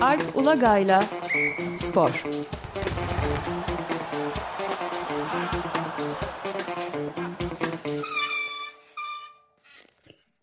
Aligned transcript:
Alp 0.00 0.36
Ulagay'la 0.36 1.04
Spor 1.78 2.24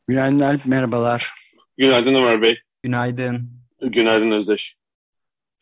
Günaydın 0.07 0.39
Alp, 0.39 0.65
merhabalar. 0.65 1.33
Günaydın 1.77 2.15
Ömer 2.15 2.41
Bey. 2.41 2.59
Günaydın. 2.83 3.49
Günaydın 3.81 4.31
Özdeş. 4.31 4.75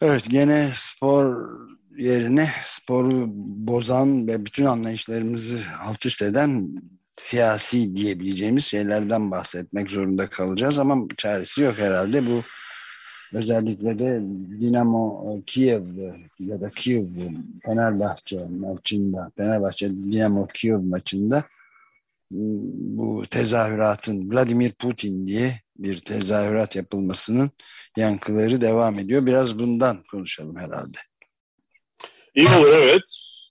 Evet, 0.02 0.30
gene 0.30 0.70
spor 0.74 1.50
yerine 1.98 2.50
sporu 2.64 3.24
bozan 3.68 4.28
ve 4.28 4.46
bütün 4.46 4.66
anlayışlarımızı 4.66 5.60
alt 5.82 6.06
üst 6.06 6.22
eden 6.22 6.82
siyasi 7.18 7.96
diyebileceğimiz 7.96 8.66
şeylerden 8.66 9.32
bahsetmek 9.32 9.90
zorunda 9.90 10.30
kalacağız 10.30 10.80
ama 10.80 11.08
çaresi 11.18 11.62
yok 11.62 11.78
herhalde. 11.78 12.28
Bu 12.28 12.42
özellikle 13.34 14.00
de 14.00 14.22
Dinamo 14.62 15.42
Kiev 15.48 15.86
ya 16.40 16.62
da 16.62 16.70
Kiev 16.70 17.06
Fenerbahçe 17.66 18.46
maçında 18.60 19.32
Fenerbahçe 19.38 19.90
Dinamo 19.90 20.48
Kiev 20.48 20.80
maçında 20.80 21.44
bu 22.32 23.26
tezahüratın 23.30 24.32
Vladimir 24.32 24.72
Putin 24.72 25.28
diye 25.28 25.62
bir 25.78 26.00
tezahürat 26.00 26.76
yapılmasının 26.76 27.52
yankıları 27.98 28.62
devam 28.62 29.00
ediyor. 29.00 29.26
Biraz 29.26 29.60
bundan 29.60 30.04
konuşalım 30.12 30.58
herhalde. 30.58 30.98
İyi 32.36 32.48
olur 32.48 32.74
evet. 32.74 33.02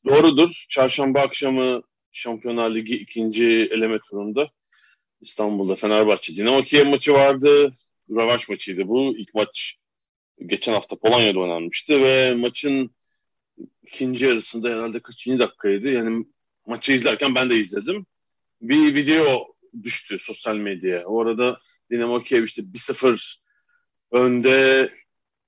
Doğrudur. 0.08 0.66
Çarşamba 0.68 1.20
akşamı 1.20 1.82
Şampiyonlar 2.16 2.74
Ligi 2.74 2.96
ikinci 2.96 3.44
eleme 3.46 3.98
turunda 3.98 4.50
İstanbul'da 5.20 5.76
Fenerbahçe 5.76 6.36
Dinamo 6.36 6.62
Kiev 6.62 6.86
maçı 6.86 7.12
vardı. 7.12 7.74
Rövanş 8.10 8.48
maçıydı 8.48 8.88
bu. 8.88 9.16
İlk 9.16 9.34
maç 9.34 9.76
geçen 10.46 10.72
hafta 10.72 10.96
Polonya'da 10.96 11.38
oynanmıştı 11.38 12.00
ve 12.00 12.34
maçın 12.34 12.90
ikinci 13.82 14.24
yarısında 14.24 14.68
herhalde 14.68 15.00
kaçıncı 15.00 15.38
dakikaydı. 15.38 15.88
Yani 15.90 16.24
maçı 16.66 16.92
izlerken 16.92 17.34
ben 17.34 17.50
de 17.50 17.56
izledim. 17.56 18.06
Bir 18.60 18.94
video 18.94 19.54
düştü 19.82 20.18
sosyal 20.20 20.56
medyaya. 20.56 21.06
O 21.06 21.22
arada 21.22 21.58
Dinamo 21.90 22.20
Kiev 22.20 22.44
işte 22.44 22.62
1-0 22.62 23.36
önde 24.10 24.90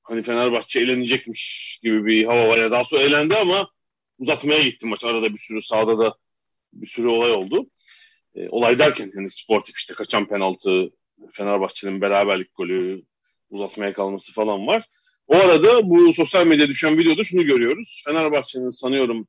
hani 0.03 0.23
Fenerbahçe 0.23 0.81
eğlenecekmiş 0.81 1.79
gibi 1.83 2.07
bir 2.07 2.25
hava 2.25 2.49
var. 2.49 2.71
Daha 2.71 2.85
sonra 2.85 3.03
eğlendi 3.03 3.37
ama 3.37 3.71
uzatmaya 4.19 4.63
gitti 4.63 4.87
maç. 4.87 5.05
Arada 5.05 5.33
bir 5.33 5.39
sürü 5.39 5.63
sahada 5.63 5.99
da 5.99 6.15
bir 6.83 6.87
sürü 6.87 7.07
olay 7.07 7.33
oldu. 7.33 7.71
E, 8.35 8.49
olay 8.49 8.79
derken 8.79 9.11
hani 9.15 9.31
sportif 9.31 9.77
işte 9.77 9.95
kaçan 9.95 10.29
penaltı, 10.29 10.91
Fenerbahçe'nin 11.33 12.01
beraberlik 12.01 12.55
golü, 12.55 13.03
uzatmaya 13.51 13.93
kalması 13.93 14.33
falan 14.33 14.67
var. 14.67 14.85
O 15.27 15.37
arada 15.37 15.91
bu 15.91 16.13
sosyal 16.13 16.47
medya 16.47 16.69
düşen 16.69 16.99
videoda 16.99 17.25
şunu 17.25 17.47
görüyoruz. 17.47 18.03
Fenerbahçe'nin 18.07 18.71
sanıyorum 18.71 19.29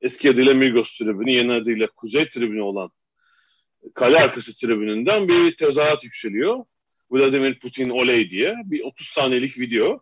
eski 0.00 0.30
adıyla 0.30 0.54
Migros 0.54 0.98
tribünü, 0.98 1.30
yeni 1.30 1.52
adıyla 1.52 1.86
Kuzey 1.86 2.28
tribünü 2.28 2.62
olan 2.62 2.90
kale 3.94 4.18
arkası 4.18 4.56
tribününden 4.56 5.28
bir 5.28 5.56
tezahürat 5.56 6.04
yükseliyor. 6.04 6.64
Vladimir 7.10 7.58
Putin 7.58 7.90
oley 7.90 8.30
diye 8.30 8.54
bir 8.64 8.84
30 8.84 9.06
saniyelik 9.06 9.58
video. 9.58 10.00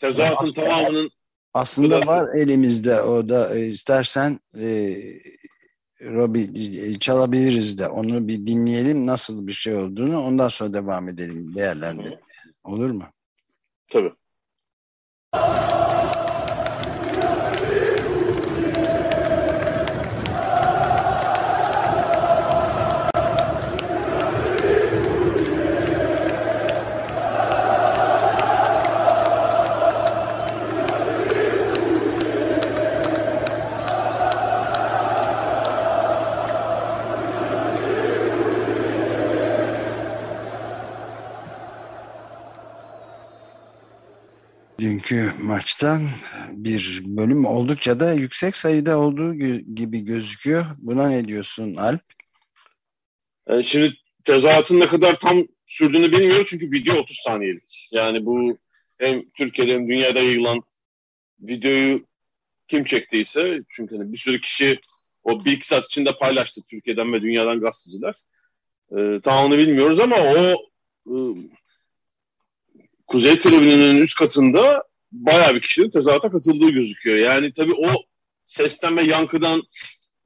Tezahüratın 0.00 0.52
tamamının 0.52 1.10
aslında 1.54 2.06
var 2.06 2.28
elimizde 2.34 3.02
o 3.02 3.28
da 3.28 3.58
e, 3.58 3.66
istersen 3.66 4.40
e, 4.60 4.96
Robi 6.02 6.50
e, 6.80 6.98
çalabiliriz 6.98 7.78
de 7.78 7.88
onu 7.88 8.28
bir 8.28 8.46
dinleyelim 8.46 9.06
nasıl 9.06 9.46
bir 9.46 9.52
şey 9.52 9.74
olduğunu 9.74 10.20
ondan 10.20 10.48
sonra 10.48 10.74
devam 10.74 11.08
edelim 11.08 11.54
değerlendirelim. 11.54 12.18
Olur 12.64 12.90
mu? 12.90 13.04
Tabii. 13.88 14.12
Maçtan 45.58 46.02
bir 46.50 47.02
bölüm 47.04 47.44
oldukça 47.44 48.00
da 48.00 48.12
yüksek 48.12 48.56
sayıda 48.56 48.98
olduğu 48.98 49.34
gibi 49.74 50.04
gözüküyor. 50.04 50.64
Buna 50.78 51.08
ne 51.08 51.24
diyorsun 51.24 51.76
Alp? 51.76 52.00
Yani 53.48 53.64
şimdi 53.64 53.94
tezahüratın 54.24 54.80
ne 54.80 54.88
kadar 54.88 55.20
tam 55.20 55.46
sürdüğünü 55.66 56.12
bilmiyorum 56.12 56.46
çünkü 56.48 56.72
video 56.72 56.96
30 56.96 57.16
saniyelik. 57.24 57.88
Yani 57.92 58.26
bu 58.26 58.58
hem 58.98 59.22
Türkiye'de 59.36 59.74
hem 59.74 59.88
dünyada 59.88 60.18
yayılan 60.18 60.62
videoyu 61.40 62.06
kim 62.68 62.84
çektiyse 62.84 63.60
çünkü 63.68 63.96
hani 63.96 64.12
bir 64.12 64.18
sürü 64.18 64.40
kişi 64.40 64.80
o 65.22 65.44
bir 65.44 65.52
iki 65.52 65.66
saat 65.66 65.84
içinde 65.84 66.12
paylaştı 66.18 66.60
Türkiye'den 66.70 67.12
ve 67.12 67.22
dünyadan 67.22 67.60
gazeteciler. 67.60 68.14
Ee, 68.96 69.20
tamamını 69.22 69.58
bilmiyoruz 69.58 70.00
ama 70.00 70.16
o 70.16 70.56
ıı, 71.10 71.36
Kuzey 73.06 73.38
Tribünü'nün 73.38 74.02
üst 74.02 74.18
katında 74.18 74.87
bayağı 75.12 75.54
bir 75.54 75.60
kişinin 75.60 75.90
tezahürata 75.90 76.30
katıldığı 76.30 76.70
gözüküyor. 76.70 77.16
Yani 77.16 77.52
tabii 77.52 77.74
o 77.74 78.04
sesten 78.44 78.96
ve 78.96 79.02
yankıdan 79.02 79.62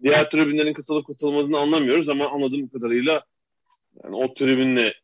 diğer 0.03 0.31
tribünlerin 0.31 0.72
katılıp 0.72 1.06
katılmadığını 1.06 1.59
anlamıyoruz 1.59 2.09
ama 2.09 2.28
anladığım 2.28 2.69
kadarıyla 2.69 3.25
yani 4.04 4.16
o 4.16 4.34
tribünle 4.34 4.94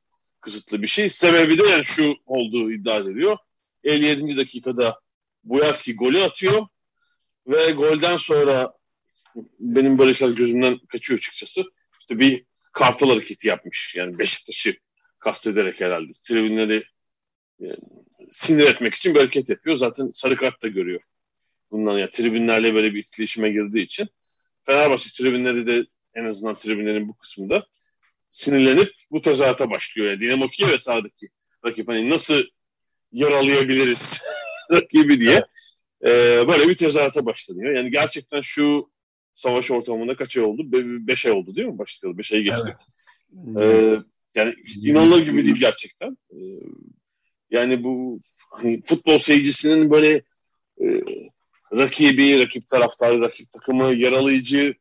kısıtlı 0.41 0.83
bir 0.83 0.87
şey. 0.87 1.09
Sebebi 1.09 1.59
de 1.59 1.63
yani 1.63 1.85
şu 1.85 2.15
olduğu 2.27 2.73
iddia 2.73 2.97
ediliyor. 2.97 3.37
57. 3.85 4.37
dakikada 4.37 5.01
Buyaski 5.45 5.97
golü 5.97 6.23
atıyor 6.23 6.67
ve 7.47 7.71
golden 7.71 8.17
sonra 8.17 8.73
benim 9.61 9.99
böyle 9.99 10.15
şeyler 10.15 10.35
gözümden 10.35 10.79
kaçıyor 10.79 11.19
açıkçası. 11.19 11.65
İşte 12.01 12.19
bir 12.19 12.45
kartal 12.73 13.11
hareketi 13.11 13.49
yapmış. 13.49 13.95
Yani 13.97 14.19
Beşiktaş'ı 14.19 14.75
kastederek 15.19 15.81
herhalde. 15.81 16.13
Tribünleri 16.23 16.85
sinir 18.31 18.67
etmek 18.71 18.95
için 18.95 19.15
bir 19.15 19.21
hareket 19.21 19.49
yapıyor. 19.49 19.77
Zaten 19.77 20.11
sarı 20.15 20.37
kart 20.37 20.63
da 20.63 20.69
görüyor. 20.69 21.01
Bundan 21.71 21.99
ya 21.99 22.11
tribünlerle 22.11 22.75
böyle 22.75 22.95
bir 22.95 23.01
etkileşime 23.01 23.51
girdiği 23.51 23.85
için. 23.85 24.09
Fenerbahçe 24.65 25.11
tribünleri 25.11 25.67
de 25.67 25.87
en 26.15 26.25
azından 26.25 26.55
tribünlerin 26.55 27.09
bu 27.09 27.17
kısmında 27.17 27.67
sinirlenip 28.31 28.93
bu 29.11 29.23
tezahürata 29.23 29.71
başlıyor. 29.71 30.11
Yani 30.11 30.21
Dinamo 30.21 30.49
Kiev 30.49 30.69
ve 30.69 30.79
sahadaki 30.79 31.29
rakip 31.67 31.89
hani 31.89 32.11
nasıl 32.11 32.43
yaralayabiliriz 33.13 34.21
rakibi 34.73 35.21
diye 35.21 35.45
e, 36.05 36.09
böyle 36.49 36.69
bir 36.69 36.77
tezahürata 36.77 37.27
başlanıyor. 37.27 37.75
Yani 37.75 37.91
gerçekten 37.91 38.41
şu 38.41 38.91
savaş 39.35 39.71
ortamında 39.71 40.17
kaç 40.17 40.37
ay 40.37 40.43
oldu? 40.43 40.73
Be 40.73 40.79
beş 40.83 41.27
ay 41.27 41.33
oldu 41.33 41.57
değil 41.57 41.69
mi? 41.69 41.79
Başlayalı. 41.79 42.19
Beş 42.19 42.33
ay 42.33 42.43
geçti. 42.43 42.77
Evet. 43.57 43.63
Ee, 43.63 43.99
yani 44.35 44.55
inanılır 44.83 45.23
gibi 45.25 45.45
değil 45.45 45.57
gerçekten. 45.57 46.19
Ee, 46.33 46.37
yani 47.51 47.85
bu 47.85 48.21
hani 48.51 48.83
futbol 48.83 49.19
seyircisinin 49.19 49.91
böyle 49.91 50.23
e, 50.81 50.87
rakibi, 51.73 52.41
rakip 52.41 52.69
taraftarı, 52.69 53.21
rakip 53.21 53.51
takımı 53.51 53.95
yaralayıcı, 53.95 54.75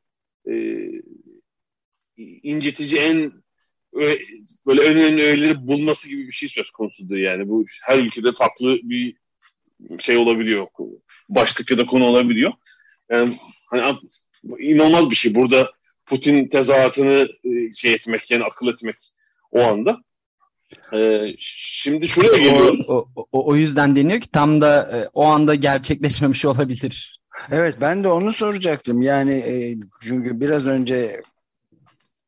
e, 0.49 0.87
incitici 2.43 2.99
en 2.99 3.31
böyle 4.65 4.83
en 4.83 4.97
önemli 4.97 5.21
öğeleri 5.21 5.67
bulması 5.67 6.09
gibi 6.09 6.27
bir 6.27 6.31
şey 6.31 6.49
söz 6.49 6.69
konusudur 6.69 7.17
yani. 7.17 7.49
Bu 7.49 7.65
her 7.83 7.99
ülkede 7.99 8.31
farklı 8.31 8.79
bir 8.83 9.15
şey 9.99 10.17
olabiliyor. 10.17 10.67
Başlık 11.29 11.71
ya 11.71 11.77
da 11.77 11.85
konu 11.85 12.05
olabiliyor. 12.05 12.53
Yani 13.09 13.39
hani 13.65 13.97
inanılmaz 14.59 15.09
bir 15.09 15.15
şey. 15.15 15.35
Burada 15.35 15.71
Putin 16.05 16.47
tezahüratını 16.47 17.27
e, 17.43 17.73
şey 17.73 17.93
etmek 17.93 18.31
yani 18.31 18.43
akıl 18.43 18.67
etmek 18.67 18.95
o 19.51 19.61
anda. 19.61 20.01
Ee, 20.93 21.35
şimdi 21.39 22.07
şuraya 22.07 22.37
geliyoruz. 22.37 22.89
O, 22.89 23.07
o, 23.15 23.49
o 23.49 23.55
yüzden 23.55 23.95
deniyor 23.95 24.19
ki 24.21 24.31
tam 24.31 24.61
da 24.61 24.97
e, 24.97 25.09
o 25.13 25.25
anda 25.25 25.55
gerçekleşmemiş 25.55 26.45
olabilir. 26.45 27.19
Evet 27.51 27.75
ben 27.81 28.03
de 28.03 28.07
onu 28.07 28.33
soracaktım. 28.33 29.01
Yani 29.01 29.33
e, 29.33 29.75
çünkü 30.03 30.39
biraz 30.39 30.67
önce 30.67 31.21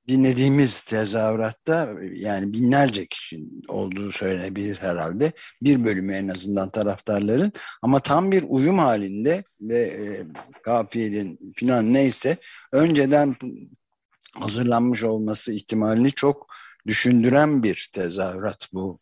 dinlediğimiz 0.08 0.82
tezahüratta 0.82 1.90
yani 2.14 2.54
binlerce 2.54 3.06
kişi 3.06 3.44
olduğu 3.68 4.12
söylenebilir 4.12 4.78
herhalde. 4.78 5.32
Bir 5.62 5.86
bölümü 5.86 6.14
en 6.14 6.28
azından 6.28 6.70
taraftarların 6.70 7.52
ama 7.82 8.00
tam 8.00 8.32
bir 8.32 8.44
uyum 8.48 8.78
halinde 8.80 9.44
ve 9.62 9.80
e, 9.80 10.26
kafiyenin 10.64 11.54
falan 11.60 11.94
neyse 11.94 12.38
önceden 12.72 13.36
hazırlanmış 14.34 15.04
olması 15.04 15.52
ihtimalini 15.52 16.12
çok 16.12 16.48
düşündüren 16.88 17.64
bir 17.64 17.90
tezahürat 17.94 18.70
bu. 18.74 19.00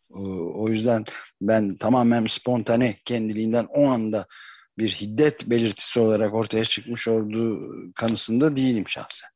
O 0.54 0.68
yüzden 0.68 1.04
ben 1.40 1.76
tamamen 1.76 2.26
spontane 2.26 2.96
kendiliğinden 3.04 3.64
o 3.64 3.86
anda 3.86 4.26
bir 4.78 4.88
hiddet 4.88 5.46
belirtisi 5.46 6.00
olarak 6.00 6.34
ortaya 6.34 6.64
çıkmış 6.64 7.08
olduğu 7.08 7.72
kanısında 7.94 8.56
değilim 8.56 8.88
şahsen. 8.88 9.28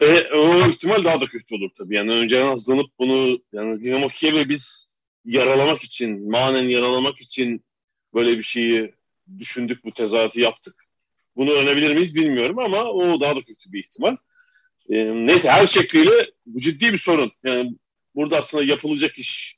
E, 0.00 0.34
o 0.34 0.68
ihtimal 0.68 1.04
daha 1.04 1.20
da 1.20 1.26
kötü 1.26 1.54
olur 1.54 1.70
tabii. 1.78 1.96
Yani 1.96 2.12
önceden 2.12 2.46
hazırlanıp 2.46 2.86
bunu 2.98 3.38
yani 3.52 3.82
Dinamo 3.82 4.08
Kiev'e 4.08 4.48
biz 4.48 4.88
yaralamak 5.24 5.82
için, 5.82 6.30
manen 6.30 6.62
yaralamak 6.62 7.20
için 7.20 7.64
böyle 8.14 8.38
bir 8.38 8.42
şeyi 8.42 8.94
düşündük, 9.38 9.84
bu 9.84 9.94
tezahüratı 9.94 10.40
yaptık. 10.40 10.84
Bunu 11.36 11.50
öğrenebilir 11.50 11.94
miyiz 11.94 12.14
bilmiyorum 12.14 12.58
ama 12.58 12.84
o 12.84 13.20
daha 13.20 13.36
da 13.36 13.40
kötü 13.40 13.72
bir 13.72 13.84
ihtimal. 13.84 14.16
E, 14.88 14.96
neyse 15.26 15.50
her 15.50 15.66
şekliyle 15.66 16.30
bu 16.46 16.60
ciddi 16.60 16.92
bir 16.92 16.98
sorun. 16.98 17.32
Yani 17.44 17.74
burada 18.14 18.38
aslında 18.38 18.64
yapılacak 18.64 19.18
iş 19.18 19.56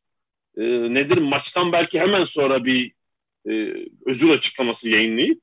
e, 0.56 0.62
nedir? 0.94 1.18
Maçtan 1.18 1.72
belki 1.72 2.00
hemen 2.00 2.24
sonra 2.24 2.64
bir 2.64 2.92
e, 3.48 3.52
özür 4.06 4.30
açıklaması 4.30 4.88
yayınlayıp 4.88 5.42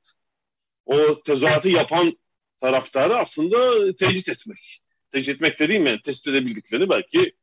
o 0.85 1.23
tezahüratı 1.23 1.69
yapan 1.69 2.17
taraftarı 2.61 3.17
aslında 3.17 3.91
tecrit 3.95 4.29
etmek. 4.29 4.81
Tecrit 5.11 5.29
etmek 5.29 5.59
dediğim 5.59 5.85
yani 5.85 6.01
tespit 6.01 6.27
edebildikleri 6.27 6.89
belki 6.89 7.33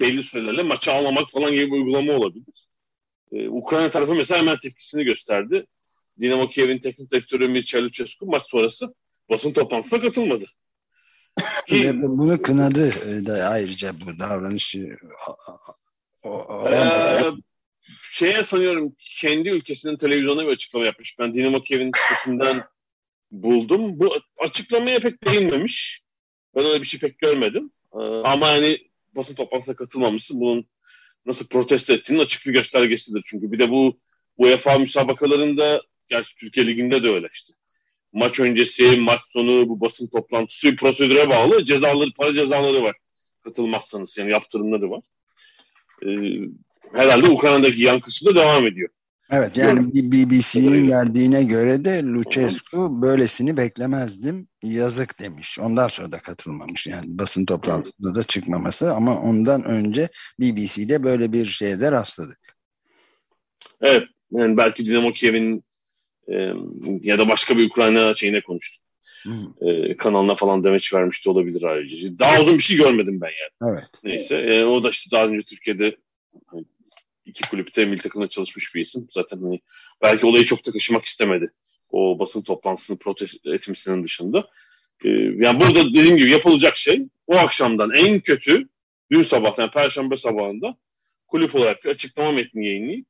belli 0.00 0.22
sürelerle 0.22 0.62
maçı 0.62 0.92
almamak 0.92 1.30
falan 1.30 1.52
gibi 1.52 1.66
bir 1.66 1.72
uygulama 1.72 2.12
olabilir. 2.12 2.68
Ee, 3.32 3.48
Ukrayna 3.48 3.90
tarafı 3.90 4.14
mesela 4.14 4.40
hemen 4.40 4.58
tepkisini 4.60 5.04
gösterdi. 5.04 5.66
Dinamo 6.20 6.48
Kiev'in 6.48 6.78
teknik 6.78 7.10
direktörü 7.10 7.48
Mircea 7.48 7.82
Lucescu 7.82 8.26
maç 8.26 8.42
sonrası 8.46 8.94
basın 9.30 9.52
toplantısına 9.52 10.00
katılmadı. 10.00 10.44
Bunu 12.02 12.42
kınadı 12.42 12.92
da 13.26 13.48
ayrıca 13.48 13.92
bu 14.00 14.18
davranışı. 14.18 14.96
O, 16.22 16.30
o, 16.30 16.68
ee, 16.68 17.22
şeye 18.12 18.44
sanıyorum 18.44 18.96
kendi 19.20 19.48
ülkesinin 19.48 19.96
televizyonuna 19.96 20.46
bir 20.46 20.52
açıklama 20.52 20.86
yapmış. 20.86 21.18
Ben 21.18 21.34
Dinamo 21.34 21.62
Kiev'in 21.62 21.92
sitesinden 22.08 22.64
buldum. 23.30 24.00
Bu 24.00 24.16
açıklamaya 24.38 25.00
pek 25.00 25.24
değinmemiş. 25.24 26.02
Ben 26.56 26.64
öyle 26.64 26.80
bir 26.80 26.86
şey 26.86 27.00
pek 27.00 27.18
görmedim. 27.18 27.70
Ee, 27.94 27.98
ama 28.24 28.48
hani 28.48 28.78
basın 29.16 29.34
toplantısına 29.34 29.76
katılmamışsın. 29.76 30.40
Bunun 30.40 30.64
nasıl 31.26 31.48
protesto 31.48 31.92
ettiğinin 31.92 32.22
açık 32.22 32.46
bir 32.46 32.52
göstergesidir. 32.52 33.22
Çünkü 33.26 33.52
bir 33.52 33.58
de 33.58 33.70
bu 33.70 34.00
UEFA 34.36 34.78
müsabakalarında 34.78 35.82
gerçi 36.08 36.36
Türkiye 36.36 36.66
Ligi'nde 36.66 37.02
de 37.02 37.10
öyle 37.10 37.28
işte. 37.32 37.54
Maç 38.12 38.40
öncesi, 38.40 38.96
maç 38.96 39.20
sonu 39.28 39.68
bu 39.68 39.80
basın 39.80 40.06
toplantısı 40.06 40.76
prosedüre 40.76 41.30
bağlı. 41.30 41.64
Cezaları, 41.64 42.10
para 42.18 42.34
cezaları 42.34 42.82
var. 42.82 42.96
Katılmazsanız 43.44 44.18
yani 44.18 44.32
yaptırımları 44.32 44.90
var. 44.90 45.02
Ee, 46.02 46.08
herhalde 46.92 47.28
Ukrayna'daki 47.28 47.82
yankısı 47.82 48.26
da 48.26 48.34
devam 48.34 48.66
ediyor. 48.66 48.88
Evet 49.30 49.56
yani 49.56 49.94
BBC'nin 49.94 50.90
verdiğine 50.90 51.44
göre 51.44 51.84
de 51.84 52.02
Lucescu 52.02 53.02
böylesini 53.02 53.56
beklemezdim 53.56 54.48
yazık 54.62 55.20
demiş. 55.20 55.58
Ondan 55.58 55.88
sonra 55.88 56.12
da 56.12 56.18
katılmamış 56.18 56.86
yani 56.86 57.04
basın 57.06 57.46
toplantısında 57.46 58.14
da 58.14 58.22
çıkmaması 58.22 58.92
ama 58.92 59.20
ondan 59.20 59.64
önce 59.64 60.08
BBC'de 60.40 61.02
böyle 61.02 61.32
bir 61.32 61.46
şeyde 61.46 61.92
rastladık. 61.92 62.56
Evet 63.80 64.02
yani 64.30 64.56
belki 64.56 64.86
Dinamo 64.86 65.12
Kiev'in 65.12 65.64
e, 66.32 66.52
ya 67.02 67.18
da 67.18 67.28
başka 67.28 67.56
bir 67.56 67.66
Ukrayna 67.66 68.14
şeyine 68.14 68.40
konuştu. 68.40 68.82
E, 69.60 69.96
kanalına 69.96 70.34
falan 70.34 70.64
demeç 70.64 70.94
vermişti 70.94 71.30
olabilir 71.30 71.62
ayrıca. 71.62 72.18
Daha 72.18 72.40
uzun 72.40 72.58
bir 72.58 72.62
şey 72.62 72.76
görmedim 72.76 73.20
ben 73.20 73.26
yani. 73.26 73.72
Evet. 73.72 73.90
Neyse 74.04 74.36
e, 74.36 74.64
o 74.64 74.82
da 74.82 74.90
işte 74.90 75.10
daha 75.10 75.26
önce 75.26 75.42
Türkiye'de 75.42 75.96
hani, 76.46 76.64
iki 77.24 77.50
kulüpte 77.50 77.84
milli 77.84 78.00
takımda 78.00 78.28
çalışmış 78.28 78.74
bir 78.74 78.80
isim. 78.80 79.08
Zaten 79.10 79.38
hani 79.42 79.60
belki 80.02 80.26
olayı 80.26 80.44
çok 80.44 80.66
da 80.66 80.72
kaşımak 80.72 81.04
istemedi. 81.04 81.52
O 81.90 82.18
basın 82.18 82.42
toplantısını 82.42 82.98
protesto 82.98 83.54
etmesinin 83.54 84.04
dışında. 84.04 84.48
Ee, 85.04 85.08
yani 85.36 85.60
burada 85.60 85.88
dediğim 85.88 86.16
gibi 86.16 86.30
yapılacak 86.30 86.76
şey 86.76 87.02
o 87.26 87.36
akşamdan 87.36 87.90
en 87.96 88.20
kötü 88.20 88.68
dün 89.10 89.22
sabahtan 89.22 89.62
yani 89.62 89.72
Perşembe 89.72 90.16
sabahında 90.16 90.76
kulüp 91.26 91.54
olarak 91.54 91.84
bir 91.84 91.90
açıklama 91.90 92.32
metni 92.32 92.66
yayınlayıp 92.66 93.06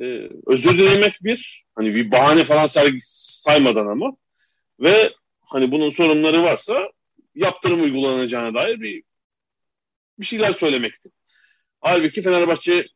e, 0.00 0.28
özür 0.46 0.78
dilemek 0.78 1.18
bir 1.22 1.64
hani 1.74 1.94
bir 1.94 2.10
bahane 2.10 2.44
falan 2.44 2.66
sergi, 2.66 2.98
saymadan 3.02 3.86
ama 3.86 4.16
ve 4.80 5.12
hani 5.40 5.72
bunun 5.72 5.90
sorunları 5.90 6.42
varsa 6.42 6.90
yaptırım 7.34 7.82
uygulanacağına 7.82 8.54
dair 8.54 8.80
bir 8.80 9.02
bir 10.18 10.24
şeyler 10.24 10.52
söylemekti. 10.52 11.10
Halbuki 11.80 12.22
Fenerbahçe 12.22 12.86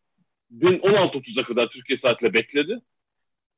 dün 0.60 0.78
16.30'a 0.78 1.44
kadar 1.44 1.68
Türkiye 1.68 1.96
saatiyle 1.96 2.34
bekledi. 2.34 2.80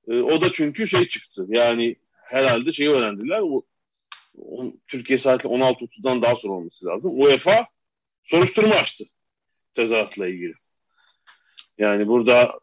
E, 0.09 0.13
o 0.13 0.41
da 0.41 0.53
çünkü 0.53 0.87
şey 0.87 1.09
çıktı. 1.09 1.47
Yani 1.49 1.97
herhalde 2.25 2.73
şeyi 2.73 2.91
öğrendiler. 2.91 3.41
O, 3.41 3.63
o, 4.39 4.73
Türkiye 4.89 5.19
saati 5.19 5.49
16.30'dan 5.49 6.23
daha 6.23 6.37
sonra 6.37 6.53
olması 6.53 6.87
lazım. 6.87 7.21
UEFA 7.21 7.67
soruşturma 8.25 8.75
açtı 8.75 9.05
tezahüratla 9.75 10.29
ilgili. 10.29 10.55
Yani 11.79 12.07
burada 12.07 12.61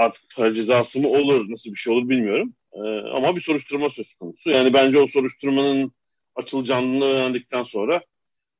artık 0.00 0.22
para 0.36 0.54
cezası 0.54 1.00
mı 1.00 1.08
olur, 1.08 1.50
nasıl 1.50 1.70
bir 1.70 1.76
şey 1.76 1.92
olur 1.92 2.08
bilmiyorum. 2.08 2.54
Ee, 2.72 2.80
ama 3.14 3.36
bir 3.36 3.40
soruşturma 3.40 3.90
söz 3.90 4.14
konusu. 4.14 4.50
Yani 4.50 4.74
bence 4.74 4.98
o 4.98 5.06
soruşturmanın 5.06 5.92
açılacağını 6.34 7.04
öğrendikten 7.04 7.62
sonra 7.62 8.02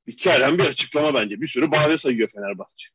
bir 0.07 0.17
keren 0.17 0.59
bir 0.59 0.65
açıklama 0.65 1.15
bence. 1.15 1.41
Bir 1.41 1.49
sürü 1.49 1.71
bahane 1.71 1.99
sayıyor 1.99 2.29
Fenerbahçe 2.35 2.89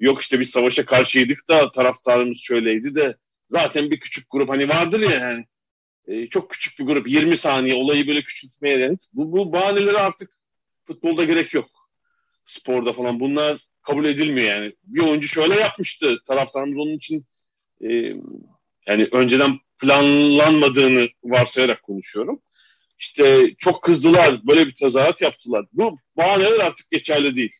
yok 0.00 0.22
işte 0.22 0.40
biz 0.40 0.50
savaşa 0.50 0.84
karşıydık 0.84 1.48
da 1.48 1.72
taraftarımız 1.72 2.38
şöyleydi 2.38 2.94
de 2.94 3.16
zaten 3.48 3.90
bir 3.90 4.00
küçük 4.00 4.30
grup 4.30 4.48
hani 4.48 4.68
vardır 4.68 5.00
ya 5.00 5.10
yani 5.10 5.44
e, 6.06 6.26
çok 6.26 6.50
küçük 6.50 6.78
bir 6.78 6.84
grup 6.84 7.08
20 7.08 7.36
saniye 7.36 7.74
olayı 7.74 8.06
böyle 8.06 8.22
küçültmeye 8.22 8.78
yani 8.78 8.96
bu, 9.12 9.32
bu 9.32 9.52
bahaneleri 9.52 9.98
artık 9.98 10.30
futbolda 10.84 11.24
gerek 11.24 11.54
yok. 11.54 11.70
Sporda 12.44 12.92
falan 12.92 13.20
bunlar 13.20 13.60
kabul 13.82 14.04
edilmiyor 14.04 14.48
yani. 14.48 14.72
Bir 14.84 15.00
oyuncu 15.00 15.28
şöyle 15.28 15.54
yapmıştı 15.54 16.18
taraftarımız 16.26 16.76
onun 16.76 16.96
için 16.96 17.26
e, 17.82 17.88
yani 18.86 19.08
önceden 19.12 19.58
planlanmadığını 19.80 21.08
varsayarak 21.24 21.82
konuşuyorum. 21.82 22.42
İşte 22.98 23.54
çok 23.58 23.82
kızdılar, 23.82 24.46
böyle 24.46 24.66
bir 24.66 24.74
tezahürat 24.74 25.22
yaptılar. 25.22 25.66
Bu 25.72 25.98
bahaneler 26.16 26.58
artık 26.58 26.90
geçerli 26.90 27.36
değil. 27.36 27.52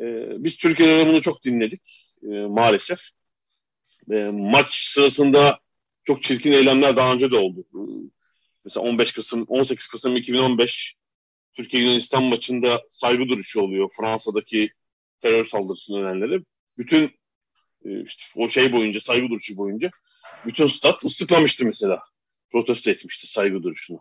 E, 0.00 0.04
biz 0.44 0.56
Türkiye'de 0.56 1.08
bunu 1.08 1.22
çok 1.22 1.44
dinledik 1.44 2.06
e, 2.22 2.26
maalesef. 2.26 2.98
E, 4.10 4.14
maç 4.32 4.74
sırasında 4.74 5.58
çok 6.04 6.22
çirkin 6.22 6.52
eylemler 6.52 6.96
daha 6.96 7.12
önce 7.12 7.30
de 7.30 7.36
oldu. 7.36 7.64
Mesela 8.64 8.86
15 8.86 9.12
Kasım, 9.12 9.44
18 9.48 9.88
Kasım 9.88 10.16
2015 10.16 10.94
Türkiye-Yunanistan 11.56 12.22
maçında 12.24 12.82
saygı 12.90 13.28
duruşu 13.28 13.60
oluyor. 13.60 13.90
Fransa'daki 13.96 14.70
terör 15.20 15.44
saldırısının 15.44 16.02
ölenleri. 16.02 16.44
Bütün 16.78 17.10
işte 17.84 18.22
o 18.36 18.48
şey 18.48 18.72
boyunca, 18.72 19.00
saygı 19.00 19.28
duruşu 19.28 19.56
boyunca 19.56 19.90
bütün 20.46 20.68
stat 20.68 21.04
ıslıklamıştı 21.04 21.64
mesela. 21.64 22.02
Protesto 22.52 22.90
etmişti 22.90 23.26
saygı 23.26 23.62
duruşunu. 23.62 24.00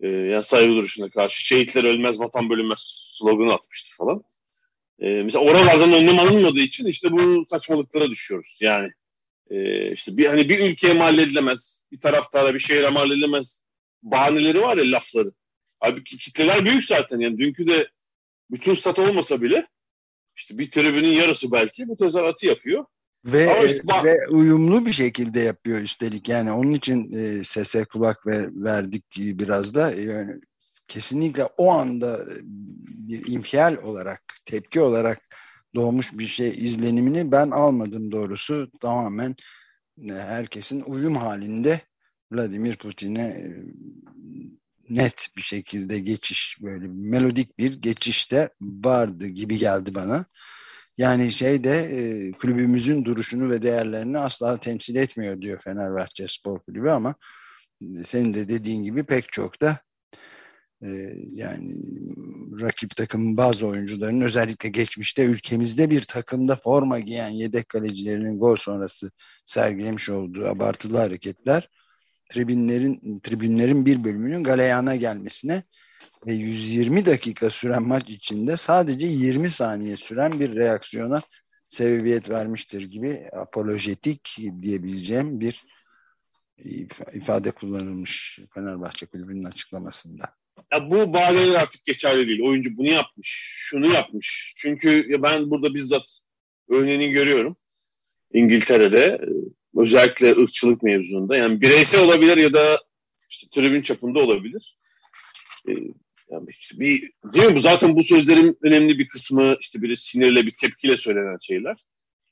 Ee, 0.00 0.08
yani 0.08 0.42
saygı 0.42 0.72
duruşuna 0.72 1.10
karşı 1.10 1.46
şehitler 1.46 1.84
ölmez, 1.84 2.20
vatan 2.20 2.50
bölünmez 2.50 3.14
sloganı 3.18 3.52
atmıştı 3.54 3.96
falan. 3.96 4.22
E, 4.98 5.22
mesela 5.22 5.44
oralardan 5.44 5.92
önlem 5.92 6.18
alınmadığı 6.18 6.60
için 6.60 6.86
işte 6.86 7.12
bu 7.12 7.44
saçmalıklara 7.46 8.10
düşüyoruz. 8.10 8.58
Yani 8.60 8.90
e, 9.50 9.92
işte 9.92 10.16
bir 10.16 10.26
hani 10.26 10.48
bir 10.48 10.58
ülkeye 10.58 10.94
mal 10.94 11.18
edilemez, 11.18 11.84
bir 11.92 12.00
taraftara 12.00 12.54
bir 12.54 12.60
şehre 12.60 12.88
mal 12.88 13.10
edilemez 13.10 13.62
bahaneleri 14.02 14.60
var 14.60 14.76
ya 14.76 14.92
lafları. 14.92 15.32
Halbuki 15.80 16.18
kitleler 16.18 16.64
büyük 16.64 16.84
zaten 16.84 17.18
yani 17.18 17.38
dünkü 17.38 17.68
de 17.68 17.88
bütün 18.50 18.74
stat 18.74 18.98
olmasa 18.98 19.42
bile 19.42 19.66
işte 20.36 20.58
bir 20.58 20.70
tribünün 20.70 21.14
yarısı 21.14 21.52
belki 21.52 21.88
bu 21.88 21.96
tezahüratı 21.96 22.46
yapıyor. 22.46 22.84
Ve, 23.24 23.66
işte 23.66 23.88
bak, 23.88 24.04
ve 24.04 24.28
uyumlu 24.30 24.86
bir 24.86 24.92
şekilde 24.92 25.40
yapıyor 25.40 25.78
üstelik 25.78 26.28
yani 26.28 26.52
onun 26.52 26.72
için 26.72 27.12
e, 27.12 27.44
sese 27.44 27.84
kulak 27.84 28.26
ver, 28.26 28.48
verdik 28.54 29.04
biraz 29.16 29.74
da 29.74 29.90
yani 29.90 30.40
kesinlikle 30.88 31.44
o 31.44 31.70
anda 31.70 32.22
e, 32.22 32.34
bir 33.08 33.32
infial 33.32 33.76
olarak, 33.76 34.22
tepki 34.44 34.80
olarak 34.80 35.36
doğmuş 35.74 36.06
bir 36.12 36.26
şey 36.26 36.50
izlenimini 36.58 37.32
ben 37.32 37.50
almadım 37.50 38.12
doğrusu. 38.12 38.70
Tamamen 38.80 39.36
e, 40.08 40.12
herkesin 40.12 40.82
uyum 40.86 41.16
halinde 41.16 41.80
Vladimir 42.32 42.76
Putin'e 42.76 43.28
e, 43.28 43.64
net 44.90 45.28
bir 45.36 45.42
şekilde 45.42 45.98
geçiş 45.98 46.58
böyle 46.62 46.86
melodik 46.88 47.58
bir 47.58 47.82
geçiş 47.82 48.32
de 48.32 48.50
vardı 48.60 49.26
gibi 49.26 49.58
geldi 49.58 49.94
bana. 49.94 50.24
Yani 50.98 51.32
şey 51.32 51.64
de 51.64 52.32
kulübümüzün 52.40 53.04
duruşunu 53.04 53.50
ve 53.50 53.62
değerlerini 53.62 54.18
asla 54.18 54.60
temsil 54.60 54.96
etmiyor 54.96 55.40
diyor 55.40 55.60
Fenerbahçe 55.60 56.26
Spor 56.28 56.60
Kulübü 56.60 56.88
ama 56.88 57.14
senin 58.04 58.34
de 58.34 58.48
dediğin 58.48 58.84
gibi 58.84 59.04
pek 59.04 59.32
çok 59.32 59.60
da 59.60 59.80
ee, 60.82 61.14
yani 61.32 61.74
rakip 62.60 62.96
takımın 62.96 63.36
bazı 63.36 63.66
oyuncularının 63.66 64.20
özellikle 64.20 64.68
geçmişte 64.68 65.24
ülkemizde 65.24 65.90
bir 65.90 66.02
takımda 66.02 66.56
forma 66.56 67.00
giyen 67.00 67.28
yedek 67.28 67.68
kalecilerinin 67.68 68.38
gol 68.38 68.56
sonrası 68.56 69.10
sergilemiş 69.44 70.08
olduğu 70.08 70.46
abartılı 70.46 70.98
hareketler 70.98 71.68
tribünlerin 72.30 73.20
tribünlerin 73.20 73.86
bir 73.86 74.04
bölümünün 74.04 74.44
galeyana 74.44 74.96
gelmesine 74.96 75.62
ve 76.26 76.32
120 76.32 77.06
dakika 77.06 77.50
süren 77.50 77.82
maç 77.82 78.08
içinde 78.08 78.56
sadece 78.56 79.06
20 79.06 79.50
saniye 79.50 79.96
süren 79.96 80.40
bir 80.40 80.56
reaksiyona 80.56 81.22
sebebiyet 81.68 82.30
vermiştir 82.30 82.82
gibi 82.82 83.28
apolojetik 83.32 84.36
diyebileceğim 84.62 85.40
bir 85.40 85.64
ifade 87.12 87.50
kullanılmış 87.50 88.38
Fenerbahçe 88.54 89.06
Kulübü'nün 89.06 89.44
açıklamasında. 89.44 90.24
Ya 90.72 90.90
bu 90.90 91.12
bahaneler 91.12 91.54
artık 91.54 91.84
geçerli 91.84 92.28
değil. 92.28 92.40
Oyuncu 92.42 92.76
bunu 92.76 92.88
yapmış, 92.88 93.58
şunu 93.60 93.86
yapmış. 93.86 94.54
Çünkü 94.56 95.22
ben 95.22 95.50
burada 95.50 95.74
bizzat 95.74 96.20
örneğini 96.68 97.10
görüyorum. 97.10 97.56
İngiltere'de 98.32 99.20
özellikle 99.76 100.30
ırkçılık 100.30 100.82
mevzunda. 100.82 101.36
Yani 101.36 101.60
bireysel 101.60 102.00
olabilir 102.00 102.36
ya 102.36 102.52
da 102.52 102.82
işte 103.28 103.46
tribün 103.50 103.82
çapında 103.82 104.18
olabilir. 104.18 104.76
Ee, 105.68 105.72
yani 106.30 106.46
işte 106.58 106.80
bir, 106.80 107.12
değil 107.24 107.52
mi? 107.52 107.60
Zaten 107.60 107.96
bu 107.96 108.04
sözlerin 108.04 108.58
önemli 108.62 108.98
bir 108.98 109.08
kısmı 109.08 109.56
işte 109.60 109.82
bir 109.82 109.96
sinirle 109.96 110.46
bir 110.46 110.54
tepkiyle 110.60 110.96
söylenen 110.96 111.38
şeyler. 111.40 111.76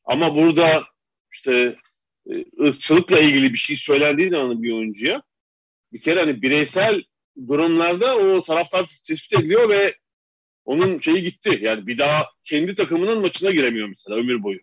Ama 0.05 0.37
burada 0.37 0.85
işte 1.33 1.77
e, 2.31 2.45
ırkçılıkla 2.61 3.21
ilgili 3.21 3.53
bir 3.53 3.59
şey 3.59 3.77
söylendiği 3.77 4.31
zaman 4.31 4.63
bir 4.63 4.73
oyuncuya 4.73 5.23
bir 5.93 6.01
kere 6.01 6.21
hani 6.21 6.43
bireysel 6.43 7.03
durumlarda 7.49 8.17
o 8.17 8.43
taraftar 8.43 8.87
tespit 9.07 9.41
ediliyor 9.41 9.69
ve 9.69 9.95
onun 10.65 11.01
şeyi 11.01 11.23
gitti. 11.23 11.59
Yani 11.63 11.87
bir 11.87 11.99
daha 11.99 12.27
kendi 12.45 12.75
takımının 12.75 13.21
maçına 13.21 13.51
giremiyor 13.51 13.89
mesela 13.89 14.21
ömür 14.21 14.43
boyu. 14.43 14.59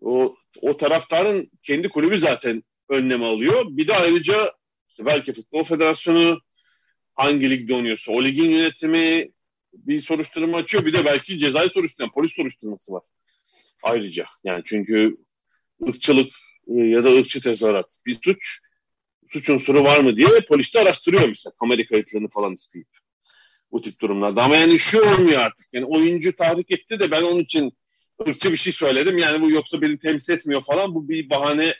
O, 0.00 0.36
o 0.62 0.76
taraftarın 0.76 1.50
kendi 1.62 1.88
kulübü 1.88 2.18
zaten 2.18 2.62
önlem 2.88 3.22
alıyor. 3.22 3.64
Bir 3.68 3.88
de 3.88 3.96
ayrıca 3.96 4.52
işte 4.88 5.06
belki 5.06 5.32
Futbol 5.32 5.64
Federasyonu 5.64 6.40
hangi 7.14 7.50
ligde 7.50 7.74
oynuyorsa 7.74 8.12
o 8.12 8.24
ligin 8.24 8.50
yönetimi 8.50 9.32
bir 9.72 10.00
soruşturma 10.00 10.56
açıyor. 10.56 10.84
Bir 10.84 10.92
de 10.92 11.04
belki 11.04 11.38
cezai 11.38 11.70
soruşturma, 11.70 12.10
polis 12.12 12.32
soruşturması 12.32 12.92
var. 12.92 13.02
Ayrıca 13.82 14.26
yani 14.44 14.62
çünkü 14.66 15.16
ırkçılık 15.88 16.32
e, 16.68 16.74
ya 16.74 17.04
da 17.04 17.10
ırkçı 17.10 17.40
tezahürat 17.40 17.96
bir 18.06 18.18
suç 18.24 18.58
suç 19.28 19.50
unsuru 19.50 19.84
var 19.84 20.00
mı 20.00 20.16
diye 20.16 20.28
polis 20.48 20.74
de 20.74 20.80
araştırıyor 20.80 21.28
mesela 21.28 21.54
kamera 21.60 21.86
kayıtlarını 21.86 22.28
falan 22.28 22.54
isteyip 22.54 22.88
bu 23.72 23.82
tip 23.82 24.00
durumlarda. 24.00 24.42
Ama 24.42 24.56
yani 24.56 24.78
şu 24.78 25.00
olmuyor 25.00 25.40
artık. 25.40 25.66
Yani 25.72 25.84
oyuncu 25.84 26.36
tahrik 26.36 26.70
etti 26.70 27.00
de 27.00 27.10
ben 27.10 27.22
onun 27.22 27.40
için 27.40 27.72
ırkçı 28.28 28.52
bir 28.52 28.56
şey 28.56 28.72
söyledim. 28.72 29.18
Yani 29.18 29.40
bu 29.42 29.50
yoksa 29.50 29.80
beni 29.80 29.98
temsil 29.98 30.32
etmiyor 30.32 30.64
falan. 30.64 30.94
Bu 30.94 31.08
bir 31.08 31.30
bahane 31.30 31.74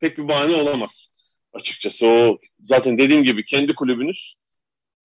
pek 0.00 0.18
bir 0.18 0.28
bahane 0.28 0.54
olamaz 0.54 1.10
açıkçası. 1.52 2.06
O 2.06 2.38
zaten 2.60 2.98
dediğim 2.98 3.24
gibi 3.24 3.44
kendi 3.44 3.74
kulübünüz 3.74 4.34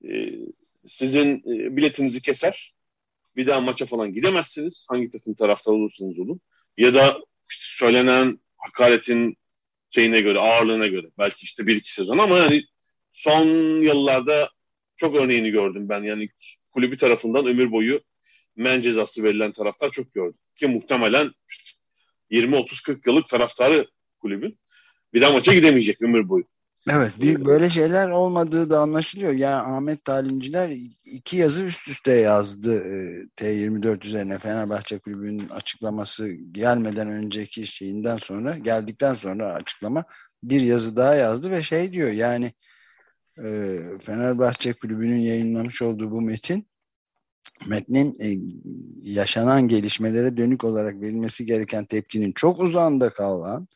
e, 0.09 0.31
sizin 0.85 1.37
e, 1.37 1.77
biletinizi 1.77 2.21
keser. 2.21 2.73
Bir 3.35 3.47
daha 3.47 3.61
maça 3.61 3.85
falan 3.85 4.13
gidemezsiniz. 4.13 4.85
Hangi 4.89 5.09
takım 5.09 5.33
taraftar 5.33 5.71
olursanız 5.71 6.19
olun. 6.19 6.41
Ya 6.77 6.93
da 6.93 7.19
işte 7.49 7.65
söylenen 7.67 8.39
hakaretin 8.57 9.37
şeyine 9.89 10.21
göre, 10.21 10.39
ağırlığına 10.39 10.87
göre. 10.87 11.07
Belki 11.17 11.43
işte 11.43 11.67
bir 11.67 11.75
iki 11.75 11.93
sezon 11.93 12.17
ama 12.17 12.37
yani 12.37 12.63
son 13.13 13.45
yıllarda 13.81 14.49
çok 14.97 15.15
örneğini 15.15 15.51
gördüm 15.51 15.89
ben. 15.89 16.03
Yani 16.03 16.29
kulübü 16.71 16.97
tarafından 16.97 17.45
ömür 17.45 17.71
boyu 17.71 18.01
men 18.55 18.81
cezası 18.81 19.23
verilen 19.23 19.51
taraftar 19.51 19.91
çok 19.91 20.13
gördüm. 20.13 20.39
Ki 20.55 20.67
muhtemelen 20.67 21.31
işte 21.49 21.77
20-30-40 22.31 22.99
yıllık 23.05 23.29
taraftarı 23.29 23.87
kulübün 24.19 24.59
bir 25.13 25.21
daha 25.21 25.31
maça 25.31 25.53
gidemeyecek 25.53 26.01
ömür 26.01 26.29
boyu. 26.29 26.43
Evet 26.89 27.13
bir 27.21 27.45
böyle 27.45 27.69
şeyler 27.69 28.09
olmadığı 28.09 28.69
da 28.69 28.79
anlaşılıyor. 28.79 29.33
Yani 29.33 29.55
Ahmet 29.55 30.05
Talimciler 30.05 30.71
iki 31.05 31.37
yazı 31.37 31.63
üst 31.63 31.87
üste 31.87 32.11
yazdı 32.11 32.83
e, 32.83 33.25
T24 33.37 34.07
üzerine 34.07 34.39
Fenerbahçe 34.39 34.99
Kulübü'nün 34.99 35.49
açıklaması 35.49 36.27
gelmeden 36.27 37.09
önceki 37.09 37.67
şeyinden 37.67 38.17
sonra 38.17 38.57
geldikten 38.57 39.13
sonra 39.13 39.53
açıklama 39.53 40.03
bir 40.43 40.61
yazı 40.61 40.95
daha 40.95 41.15
yazdı 41.15 41.51
ve 41.51 41.63
şey 41.63 41.93
diyor 41.93 42.11
yani 42.11 42.53
e, 43.37 43.43
Fenerbahçe 44.05 44.73
Kulübü'nün 44.73 45.19
yayınlamış 45.19 45.81
olduğu 45.81 46.11
bu 46.11 46.21
metin 46.21 46.67
metnin 47.67 48.17
e, 48.19 48.37
yaşanan 49.11 49.67
gelişmelere 49.67 50.37
dönük 50.37 50.63
olarak 50.63 51.01
verilmesi 51.01 51.45
gereken 51.45 51.85
tepkinin 51.85 52.31
çok 52.31 52.59
uzağında 52.59 53.09
kalan 53.09 53.67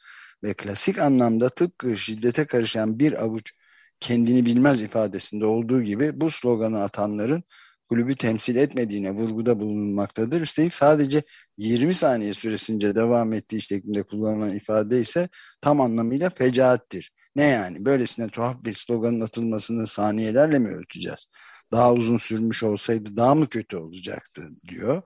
ve 0.43 0.53
klasik 0.53 0.99
anlamda 0.99 1.49
tıpkı 1.49 1.97
şiddete 1.97 2.45
karışan 2.45 2.99
bir 2.99 3.23
avuç 3.23 3.51
kendini 3.99 4.45
bilmez 4.45 4.81
ifadesinde 4.81 5.45
olduğu 5.45 5.81
gibi 5.81 6.21
bu 6.21 6.31
sloganı 6.31 6.83
atanların 6.83 7.43
kulübü 7.89 8.15
temsil 8.15 8.55
etmediğine 8.55 9.11
vurguda 9.11 9.59
bulunmaktadır. 9.59 10.41
Üstelik 10.41 10.73
sadece 10.73 11.23
20 11.57 11.93
saniye 11.93 12.33
süresince 12.33 12.95
devam 12.95 13.33
ettiği 13.33 13.61
şeklinde 13.61 14.03
kullanılan 14.03 14.55
ifade 14.55 14.99
ise 14.99 15.29
tam 15.61 15.81
anlamıyla 15.81 16.29
fecaattir. 16.29 17.11
Ne 17.35 17.43
yani? 17.43 17.85
Böylesine 17.85 18.29
tuhaf 18.29 18.63
bir 18.63 18.73
sloganın 18.73 19.21
atılmasını 19.21 19.87
saniyelerle 19.87 20.59
mi 20.59 20.69
ölçeceğiz? 20.69 21.27
Daha 21.71 21.93
uzun 21.93 22.17
sürmüş 22.17 22.63
olsaydı 22.63 23.17
daha 23.17 23.35
mı 23.35 23.49
kötü 23.49 23.77
olacaktı 23.77 24.49
diyor. 24.67 25.01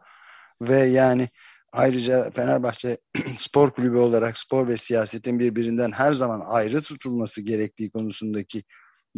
Ve 0.62 0.80
yani 0.80 1.30
Ayrıca 1.74 2.32
Fenerbahçe 2.32 2.98
spor 3.38 3.72
kulübü 3.72 3.98
olarak 3.98 4.38
spor 4.38 4.68
ve 4.68 4.78
siyasetin 4.78 5.40
birbirinden 5.40 5.92
her 5.92 6.14
zaman 6.14 6.42
ayrı 6.46 6.82
tutulması 6.82 7.42
gerektiği 7.42 7.92
konusundaki 7.92 8.64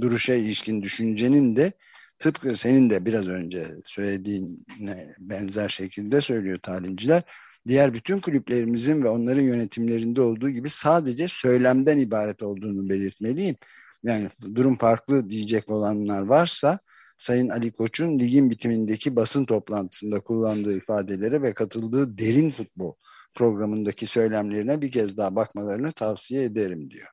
duruşa 0.02 0.34
ilişkin 0.34 0.82
düşüncenin 0.82 1.56
de 1.56 1.74
tıpkı 2.20 2.58
senin 2.58 2.90
de 2.90 3.06
biraz 3.06 3.28
önce 3.28 3.68
söylediğine 3.86 5.16
benzer 5.20 5.70
şekilde 5.70 6.22
söylüyor 6.22 6.60
talimciler. 6.60 7.24
Diğer 7.68 7.94
bütün 7.94 8.20
kulüplerimizin 8.20 9.04
ve 9.04 9.10
onların 9.10 9.42
yönetimlerinde 9.42 10.22
olduğu 10.22 10.50
gibi 10.50 10.70
sadece 10.70 11.28
söylemden 11.28 11.98
ibaret 11.98 12.44
olduğunu 12.44 12.90
belirtmeliyim. 12.90 13.56
Yani 14.04 14.30
durum 14.56 14.78
farklı 14.78 15.30
diyecek 15.30 15.70
olanlar 15.70 16.22
varsa 16.22 16.80
Sayın 17.18 17.50
Ali 17.50 17.72
Koç'un 17.72 18.20
ligin 18.20 18.50
bitimindeki 18.50 19.16
basın 19.16 19.46
toplantısında 19.46 20.20
kullandığı 20.20 20.78
ifadelere 20.78 21.42
ve 21.42 21.54
katıldığı 21.54 22.18
derin 22.18 22.52
futbol 22.52 22.94
programındaki 23.34 24.08
söylemlerine 24.08 24.82
bir 24.82 24.92
kez 24.92 25.18
daha 25.18 25.36
bakmalarını 25.36 25.92
tavsiye 25.92 26.44
ederim 26.44 26.92
diyor. 26.92 27.08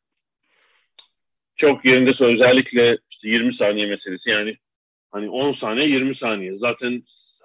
Çok 1.57 1.85
yerinde 1.85 2.11
özellikle 2.21 2.99
işte 3.11 3.29
20 3.29 3.55
saniye 3.55 3.87
meselesi 3.87 4.31
yani 4.31 4.57
hani 5.11 5.31
10 5.31 5.53
saniye 5.53 5.89
20 5.89 6.15
saniye 6.15 6.57
zaten 6.57 7.03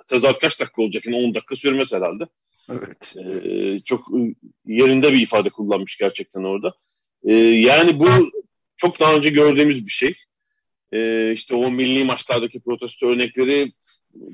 tezat 0.07 0.39
kaç 0.39 0.59
dakika 0.59 0.81
olacak 0.81 1.05
yani 1.05 1.17
10 1.17 1.35
dakika 1.35 1.55
sürmez 1.55 1.93
herhalde. 1.93 2.23
Evet. 2.69 3.15
Ee, 3.17 3.79
çok 3.79 4.07
yerinde 4.65 5.13
bir 5.13 5.21
ifade 5.21 5.49
kullanmış 5.49 5.97
gerçekten 5.97 6.43
orada. 6.43 6.73
Ee, 7.23 7.33
yani 7.35 7.99
bu 7.99 8.07
çok 8.77 8.99
daha 8.99 9.15
önce 9.15 9.29
gördüğümüz 9.29 9.85
bir 9.85 9.91
şey 9.91 10.15
e, 10.91 11.32
işte 11.34 11.56
o 11.56 11.72
milli 11.72 12.06
maçlardaki 12.06 12.60
protesto 12.60 13.08
örnekleri 13.10 13.72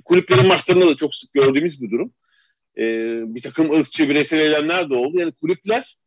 kulüplerin 0.05 0.47
maçlarında 0.47 0.87
da 0.87 0.95
çok 0.95 1.15
sık 1.15 1.33
gördüğümüz 1.33 1.81
bir 1.81 1.91
durum. 1.91 2.13
E, 2.77 2.83
bir 3.35 3.41
takım 3.41 3.71
ırkçı 3.71 4.09
bireysel 4.09 4.39
eylemler 4.39 4.89
de 4.89 4.95
oldu. 4.95 5.19
Yani 5.19 5.31
kulüpler 5.31 5.97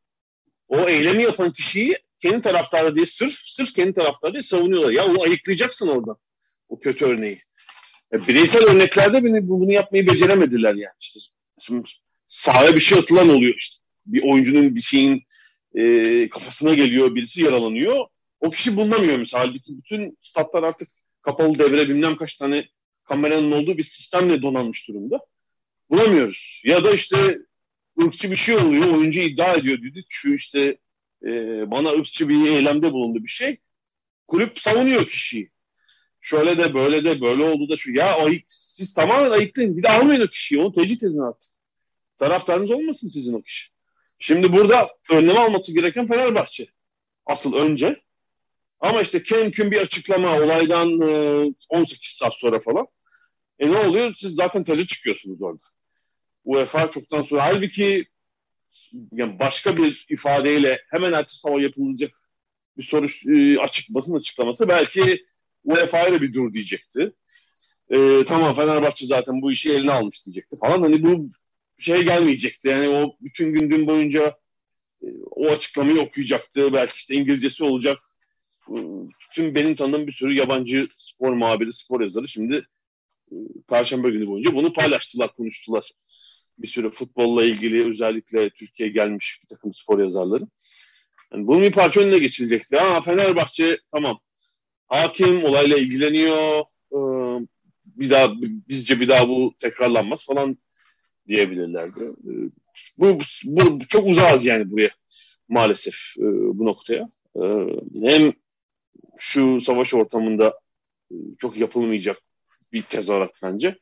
o 0.68 0.88
eylemi 0.88 1.22
yapan 1.22 1.52
kişiyi 1.52 1.94
kendi 2.20 2.40
taraftarı 2.40 2.94
diye 2.94 3.06
sırf 3.06 3.34
sırf 3.34 3.74
kendi 3.74 3.94
taraftarı 3.94 4.32
diye 4.32 4.42
savunuyorlar. 4.42 4.92
Ya 4.92 5.06
onu 5.06 5.22
ayıklayacaksın 5.22 5.88
orada. 5.88 6.16
O 6.68 6.80
kötü 6.80 7.04
örneği. 7.04 7.40
Ya 8.12 8.26
bireysel 8.28 8.62
örneklerde 8.62 9.24
beni 9.24 9.48
bunu 9.48 9.72
yapmayı 9.72 10.06
beceremediler 10.06 10.74
yani. 10.74 10.94
İşte 11.00 11.20
şimdi 11.60 11.88
sahaya 12.26 12.74
bir 12.74 12.80
şey 12.80 12.98
atılan 12.98 13.28
oluyor 13.28 13.54
işte. 13.58 13.76
Bir 14.06 14.22
oyuncunun 14.32 14.74
bir 14.74 14.82
şeyin 14.82 15.22
e, 15.74 16.28
kafasına 16.28 16.74
geliyor, 16.74 17.14
birisi 17.14 17.42
yaralanıyor. 17.42 18.06
O 18.40 18.50
kişi 18.50 18.76
bulunamıyor 18.76 19.18
mesela. 19.18 19.42
Halbuki 19.44 19.78
bütün 19.78 20.18
statlar 20.22 20.62
artık 20.62 20.88
kapalı 21.22 21.58
devre 21.58 21.88
bilmem 21.88 22.16
kaç 22.16 22.36
tane 22.36 22.68
kameranın 23.04 23.52
olduğu 23.52 23.78
bir 23.78 23.84
sistemle 23.84 24.42
donanmış 24.42 24.88
durumda. 24.88 25.20
Bulamıyoruz. 25.90 26.62
Ya 26.64 26.84
da 26.84 26.92
işte 26.92 27.38
ırkçı 28.02 28.30
bir 28.30 28.36
şey 28.36 28.56
oluyor. 28.56 28.94
Oyuncu 28.94 29.20
iddia 29.20 29.54
ediyor 29.54 29.78
dedi. 29.82 30.04
Şu 30.08 30.34
işte 30.34 30.78
e, 31.24 31.30
bana 31.70 31.90
ırkçı 31.90 32.28
bir 32.28 32.46
eylemde 32.50 32.92
bulundu 32.92 33.24
bir 33.24 33.28
şey. 33.28 33.60
Kulüp 34.28 34.58
savunuyor 34.58 35.08
kişiyi. 35.08 35.50
Şöyle 36.20 36.58
de 36.58 36.74
böyle 36.74 37.04
de 37.04 37.20
böyle 37.20 37.44
oldu 37.44 37.68
da 37.68 37.76
şu. 37.76 37.92
Ya 37.92 38.16
ayık, 38.16 38.44
siz 38.48 38.94
tamamen 38.94 39.30
ayıklayın. 39.30 39.76
Bir 39.76 39.82
de 39.82 39.88
almayın 39.88 40.20
o 40.20 40.26
kişiyi. 40.26 40.60
Onu 40.60 40.74
tecrit 40.74 41.02
edin 41.02 41.18
artık. 41.18 41.50
Taraftarınız 42.18 42.70
olmasın 42.70 43.08
sizin 43.08 43.32
o 43.32 43.42
kişi. 43.42 43.68
Şimdi 44.18 44.52
burada 44.52 44.88
önlem 45.10 45.38
alması 45.38 45.72
gereken 45.72 46.06
Fenerbahçe. 46.06 46.66
Asıl 47.26 47.52
önce. 47.52 48.02
Ama 48.80 49.02
işte 49.02 49.22
kemküm 49.22 49.70
bir 49.70 49.80
açıklama 49.80 50.40
olaydan 50.40 50.88
18 51.68 51.98
e, 51.98 52.18
saat 52.18 52.34
sonra 52.34 52.60
falan. 52.60 52.86
E 53.58 53.72
ne 53.72 53.76
oluyor? 53.76 54.14
Siz 54.14 54.34
zaten 54.34 54.64
teze 54.64 54.86
çıkıyorsunuz 54.86 55.42
orada. 55.42 55.66
UEFA 56.44 56.90
çoktan 56.90 57.22
sonra 57.22 57.44
halbuki 57.44 58.06
yani 59.12 59.38
başka 59.38 59.76
bir 59.76 60.06
ifadeyle 60.10 60.82
hemen 60.90 61.12
ertesi 61.12 61.38
sabah 61.38 61.60
yapılacak 61.60 62.10
bir 62.78 62.82
soru 62.82 63.06
e, 63.06 63.58
açık 63.58 63.88
basın 63.88 64.14
açıklaması 64.14 64.68
belki 64.68 65.26
UEFA'ya 65.64 66.22
bir 66.22 66.34
dur 66.34 66.52
diyecekti. 66.52 67.12
E, 67.90 68.24
tamam 68.24 68.54
Fenerbahçe 68.54 69.06
zaten 69.06 69.42
bu 69.42 69.52
işi 69.52 69.72
eline 69.72 69.92
almış 69.92 70.26
diyecekti 70.26 70.56
falan. 70.60 70.82
Hani 70.82 71.02
bu 71.02 71.30
şey 71.78 72.04
gelmeyecekti. 72.04 72.68
Yani 72.68 72.88
o 72.88 73.16
bütün 73.20 73.52
gün 73.52 73.70
dün 73.70 73.86
boyunca 73.86 74.36
e, 75.02 75.06
o 75.30 75.50
açıklamayı 75.50 76.00
okuyacaktı. 76.00 76.72
Belki 76.72 76.96
işte 76.96 77.14
İngilizcesi 77.14 77.64
olacak. 77.64 77.98
Tüm 79.32 79.54
benim 79.54 79.74
tanıdığım 79.74 80.06
bir 80.06 80.12
sürü 80.12 80.34
yabancı 80.34 80.88
spor 80.98 81.32
muhabiri, 81.32 81.72
spor 81.72 82.00
yazarı 82.00 82.28
şimdi 82.28 82.66
e, 83.32 83.34
Perşembe 83.68 84.10
günü 84.10 84.26
boyunca 84.26 84.54
bunu 84.54 84.72
paylaştılar, 84.72 85.32
konuştular. 85.36 85.92
Bir 86.58 86.68
sürü 86.68 86.90
futbolla 86.90 87.44
ilgili 87.44 87.90
özellikle 87.90 88.50
Türkiye'ye 88.50 88.94
gelmiş 88.94 89.40
bir 89.42 89.48
takım 89.48 89.74
spor 89.74 89.98
yazarları. 89.98 90.44
Yani 91.32 91.46
bunun 91.46 91.62
bir 91.62 91.72
parça 91.72 92.00
önüne 92.00 92.18
geçilecekti. 92.18 92.76
Ha 92.76 93.00
Fenerbahçe 93.00 93.78
tamam 93.92 94.18
hakim 94.86 95.44
olayla 95.44 95.76
ilgileniyor. 95.76 96.60
Ee, 96.92 97.46
bir 97.84 98.10
daha 98.10 98.32
bizce 98.42 99.00
bir 99.00 99.08
daha 99.08 99.28
bu 99.28 99.54
tekrarlanmaz 99.58 100.26
falan 100.26 100.58
diyebilirlerdi. 101.28 102.00
Ee, 102.04 102.50
bu, 102.98 103.18
bu 103.44 103.78
çok 103.88 104.06
uzağız 104.06 104.44
yani 104.46 104.70
buraya 104.70 104.90
maalesef 105.48 105.94
e, 106.18 106.24
bu 106.58 106.64
noktaya. 106.64 107.08
Ee, 107.36 107.66
hem 108.02 108.32
şu 109.18 109.60
savaş 109.60 109.94
ortamında 109.94 110.58
e, 111.10 111.14
çok 111.38 111.56
yapılmayacak 111.56 112.18
bir 112.72 112.82
tezahürat 112.82 113.32
bence. 113.42 113.76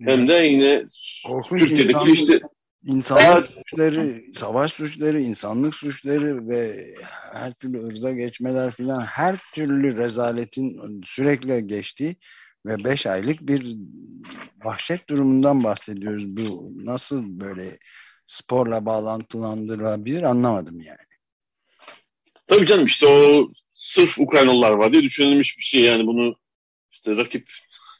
Hem 0.00 0.28
de 0.28 0.32
yine 0.32 0.84
Korkunç 1.26 1.60
Türkiye'deki 1.60 1.98
insan- 1.98 2.12
işte 2.12 2.40
İnsanlık 2.86 3.46
suçları, 3.50 4.20
savaş 4.36 4.72
suçları, 4.72 5.20
insanlık 5.20 5.74
suçları 5.74 6.48
ve 6.48 6.94
her 7.32 7.52
türlü 7.52 7.86
ırza 7.86 8.12
geçmeler 8.12 8.70
filan 8.70 9.00
her 9.00 9.36
türlü 9.54 9.96
rezaletin 9.96 11.00
sürekli 11.04 11.66
geçtiği 11.66 12.16
ve 12.66 12.84
beş 12.84 13.06
aylık 13.06 13.40
bir 13.40 13.76
vahşet 14.64 15.08
durumundan 15.08 15.64
bahsediyoruz. 15.64 16.36
Bu 16.36 16.72
nasıl 16.76 17.40
böyle 17.40 17.78
sporla 18.26 18.86
bağlantılandırılabilir 18.86 20.22
anlamadım 20.22 20.80
yani. 20.80 21.13
Tabii 22.46 22.66
canım 22.66 22.86
işte 22.86 23.06
o 23.06 23.48
sırf 23.72 24.18
Ukraynalılar 24.18 24.70
var 24.70 24.92
diye 24.92 25.02
düşünülmüş 25.02 25.58
bir 25.58 25.62
şey 25.62 25.80
yani 25.80 26.06
bunu 26.06 26.36
işte 26.92 27.16
rakip 27.16 27.48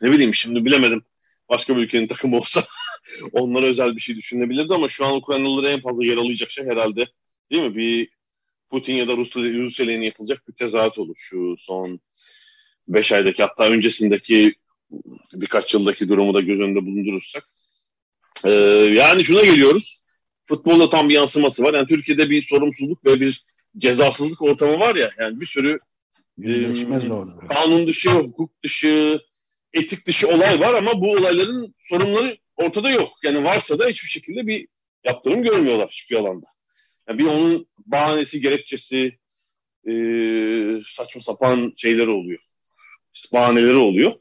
ne 0.03 0.13
bileyim 0.13 0.35
şimdi 0.35 0.65
bilemedim 0.65 1.03
başka 1.49 1.77
bir 1.77 1.83
ülkenin 1.83 2.07
takımı 2.07 2.37
olsa 2.37 2.65
onlara 3.33 3.67
özel 3.67 3.97
bir 3.97 4.01
şey 4.01 4.17
düşünebilirdi 4.17 4.75
ama 4.75 4.89
şu 4.89 5.07
an 5.07 5.17
Ukraynalılara 5.17 5.69
en 5.69 5.81
fazla 5.81 6.05
yer 6.05 6.17
alacak 6.17 6.51
şey 6.51 6.65
herhalde 6.65 7.07
değil 7.51 7.63
mi? 7.63 7.77
Bir 7.77 8.09
Putin 8.71 8.95
ya 8.95 9.09
da 9.09 9.17
Rusya, 9.17 9.43
Rusya 9.43 9.87
lehine 9.87 10.05
yapılacak 10.05 10.49
bir 10.49 10.55
tezahürat 10.55 10.99
olur 10.99 11.15
şu 11.19 11.57
son 11.59 12.01
5 12.89 13.13
aydaki 13.13 13.43
hatta 13.43 13.69
öncesindeki 13.69 14.55
birkaç 15.33 15.75
yıldaki 15.75 16.09
durumu 16.09 16.35
da 16.35 16.41
göz 16.41 16.61
önünde 16.61 16.87
bulundurursak. 16.87 17.45
Ee, 18.45 18.51
yani 18.95 19.25
şuna 19.25 19.45
geliyoruz. 19.45 20.05
Futbolda 20.47 20.91
tam 20.91 21.09
bir 21.09 21.15
yansıması 21.15 21.63
var. 21.63 21.75
Yani 21.75 21.87
Türkiye'de 21.87 22.31
bir 22.31 22.43
sorumsuzluk 22.43 23.05
ve 23.05 23.21
bir 23.21 23.45
cezasızlık 23.79 24.43
ortamı 24.43 24.81
var 24.81 24.97
ya. 24.97 25.11
Yani 25.19 25.41
bir 25.41 25.47
sürü 25.47 25.79
zorluğu. 27.09 27.49
kanun 27.49 27.87
dışı, 27.87 28.11
hukuk 28.11 28.63
dışı, 28.65 29.21
etik 29.73 30.07
dışı 30.07 30.29
olay 30.29 30.61
var 30.61 30.75
ama 30.75 31.01
bu 31.01 31.13
olayların 31.13 31.75
sorunları 31.89 32.37
ortada 32.57 32.91
yok. 32.91 33.13
Yani 33.23 33.45
varsa 33.45 33.79
da 33.79 33.87
hiçbir 33.87 34.09
şekilde 34.09 34.47
bir 34.47 34.69
yaptırım 35.05 35.43
görmüyorlar 35.43 35.89
hiçbir 35.89 36.17
alanda. 36.17 36.47
Yani 37.09 37.19
bir 37.19 37.27
onun 37.27 37.67
bahanesi, 37.87 38.41
gerekçesi, 38.41 39.19
e, 39.89 39.93
saçma 40.87 41.21
sapan 41.21 41.73
şeyleri 41.77 42.11
oluyor. 42.11 42.41
İşte 43.15 43.29
bahaneleri 43.33 43.77
oluyor. 43.77 44.13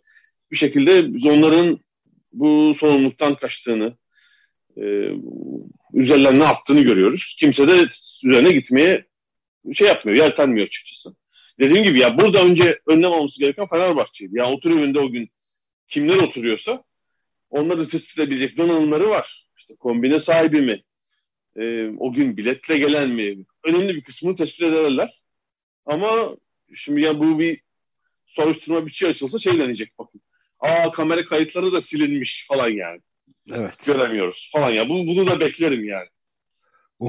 Bir 0.51 0.57
şekilde 0.57 1.13
biz 1.13 1.25
onların 1.25 1.79
bu 2.33 2.75
sorumluluktan 2.79 3.35
kaçtığını, 3.35 3.97
e, 4.77 4.83
üzerlerine 5.93 6.39
ne 6.39 6.47
attığını 6.47 6.81
görüyoruz. 6.81 7.35
Kimse 7.39 7.67
de 7.67 7.89
üzerine 8.23 8.51
gitmeye 8.51 9.05
şey 9.73 9.87
yapmıyor, 9.87 10.17
yeltenmiyor 10.17 10.67
açıkçası. 10.67 11.15
Dediğim 11.59 11.83
gibi 11.83 11.99
ya 11.99 12.17
burada 12.17 12.43
önce 12.43 12.79
önlem 12.87 13.11
alması 13.11 13.39
gereken 13.39 13.67
Fenerbahçe'ydi. 13.67 14.37
Ya 14.37 14.51
otur 14.51 14.71
evinde 14.71 14.99
o 14.99 15.09
gün 15.09 15.29
kimler 15.87 16.17
oturuyorsa 16.17 16.83
onları 17.49 17.87
tespit 17.87 18.19
edebilecek 18.19 18.57
donanımları 18.57 19.09
var. 19.09 19.47
İşte 19.57 19.75
kombine 19.75 20.19
sahibi 20.19 20.61
mi? 20.61 20.81
Ee, 21.57 21.89
o 21.97 22.13
gün 22.13 22.37
biletle 22.37 22.77
gelen 22.77 23.09
mi? 23.09 23.45
Önemli 23.63 23.95
bir 23.95 24.03
kısmını 24.03 24.35
tespit 24.35 24.61
ederler. 24.61 25.13
Ama 25.85 26.35
şimdi 26.75 27.01
ya 27.01 27.19
bu 27.19 27.39
bir 27.39 27.61
soruşturma 28.25 28.85
bir 28.85 28.91
şey 28.91 29.09
açılsa 29.09 29.39
şey 29.39 29.59
denecek 29.59 29.99
bakın. 29.99 30.21
Aa 30.59 30.91
kamera 30.91 31.25
kayıtları 31.25 31.71
da 31.71 31.81
silinmiş 31.81 32.45
falan 32.47 32.69
yani. 32.69 33.01
Evet. 33.51 33.85
Göremiyoruz 33.85 34.49
falan 34.53 34.69
ya. 34.69 34.89
Bu, 34.89 34.93
bunu 34.93 35.27
da 35.27 35.39
beklerim 35.39 35.85
yani. 35.85 36.07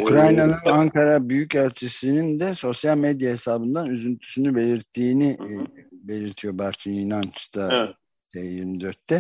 Ukrayna'nın 0.03 0.57
Ee, 0.65 0.71
Ankara 0.71 1.29
Büyükelçisi'nin 1.29 2.41
de 2.41 2.55
sosyal 2.55 2.99
medya 2.99 3.31
hesabından 3.31 3.91
üzüntüsünü 3.91 4.55
belirttiğini 4.55 5.37
Hı 5.39 5.45
hı. 5.45 5.63
e, 5.63 5.67
belirtiyor 5.93 6.59
Barçın 6.59 6.93
İnanç 6.93 7.55
da 7.55 7.69
Evet. 7.73 7.97
T24'te. 8.35 9.15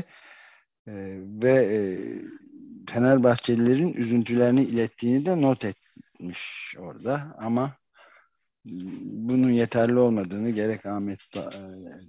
E, 0.87 0.92
ve 1.42 1.52
e, 1.52 1.78
Fenerbahçelilerin 2.90 3.92
üzüntülerini 3.92 4.64
ilettiğini 4.64 5.26
de 5.26 5.42
not 5.42 5.64
etmiş 5.64 6.74
orada 6.78 7.37
ama 7.38 7.76
bunun 9.04 9.50
yeterli 9.50 9.98
olmadığını 9.98 10.50
gerek 10.50 10.87
Ahmet 10.87 11.20
Ta- 11.30 11.50
e, 11.50 11.62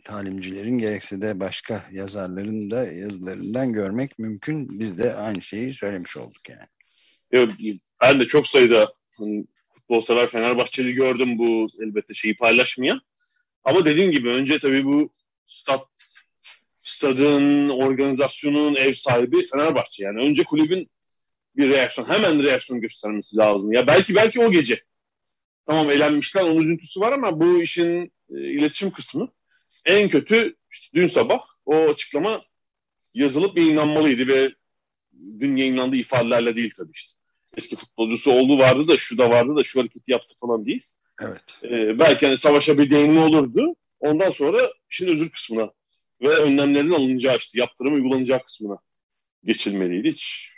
Talimcilerin 0.03 0.77
gerekse 0.77 1.21
de 1.21 1.39
başka 1.39 1.83
yazarların 1.91 2.71
da 2.71 2.87
yazılarından 2.87 3.73
görmek 3.73 4.19
mümkün. 4.19 4.79
Biz 4.79 4.97
de 4.97 5.13
aynı 5.13 5.41
şeyi 5.41 5.73
söylemiş 5.73 6.17
olduk 6.17 6.49
yani. 6.49 6.67
Yok, 7.31 7.49
ben 8.01 8.19
de 8.19 8.27
çok 8.27 8.47
sayıda 8.47 8.93
hani, 9.17 9.45
futbol 9.73 10.01
sever 10.01 10.29
Fenerbahçeli 10.29 10.93
gördüm 10.93 11.37
bu 11.37 11.67
elbette 11.81 12.13
şeyi 12.13 12.37
paylaşmayan. 12.37 13.01
Ama 13.63 13.85
dediğim 13.85 14.11
gibi 14.11 14.29
önce 14.29 14.59
tabii 14.59 14.85
bu 14.85 15.09
stat, 15.45 15.87
stadın, 16.81 17.69
organizasyonun 17.69 18.75
ev 18.75 18.93
sahibi 18.93 19.47
Fenerbahçe. 19.47 20.03
Yani 20.03 20.19
önce 20.19 20.43
kulübün 20.43 20.89
bir 21.55 21.69
reaksiyon, 21.69 22.09
hemen 22.09 22.43
reaksiyon 22.43 22.81
göstermesi 22.81 23.37
lazım. 23.37 23.73
Ya 23.73 23.87
belki 23.87 24.15
belki 24.15 24.39
o 24.39 24.51
gece. 24.51 24.83
Tamam 25.67 25.91
elenmişler, 25.91 26.43
onun 26.43 26.63
üzüntüsü 26.63 26.99
var 26.99 27.11
ama 27.11 27.39
bu 27.39 27.61
işin 27.61 28.13
e, 28.29 28.51
iletişim 28.51 28.91
kısmı 28.91 29.31
en 29.85 30.09
kötü 30.09 30.55
işte 30.71 30.87
dün 30.93 31.07
sabah 31.07 31.39
o 31.65 31.75
açıklama 31.75 32.41
yazılıp 33.13 33.57
yayınlanmalıydı 33.57 34.27
ve 34.27 34.49
dün 35.39 35.55
yayınlandığı 35.55 35.95
ifadelerle 35.95 36.55
değil 36.55 36.73
tabii 36.77 36.91
işte. 36.93 37.14
Eski 37.57 37.75
futbolcusu 37.75 38.31
olduğu 38.31 38.57
vardı 38.57 38.87
da 38.87 38.97
şu 38.97 39.17
da 39.17 39.29
vardı 39.29 39.55
da 39.55 39.63
şu 39.63 39.79
hareketi 39.79 40.11
yaptı 40.11 40.35
falan 40.41 40.65
değil. 40.65 40.83
Evet. 41.21 41.59
Ee, 41.63 41.99
belki 41.99 42.25
hani 42.25 42.37
savaşa 42.37 42.77
bir 42.77 42.89
değinme 42.89 43.19
olurdu. 43.19 43.75
Ondan 43.99 44.31
sonra 44.31 44.71
işin 44.91 45.07
özür 45.07 45.29
kısmına 45.29 45.71
ve 46.21 46.29
önlemlerin 46.29 46.91
alınacağı 46.91 47.37
işte 47.37 47.59
yaptırım 47.59 47.93
uygulanacağı 47.93 48.43
kısmına 48.43 48.77
geçilmeliydi. 49.43 50.11
Hiç 50.11 50.49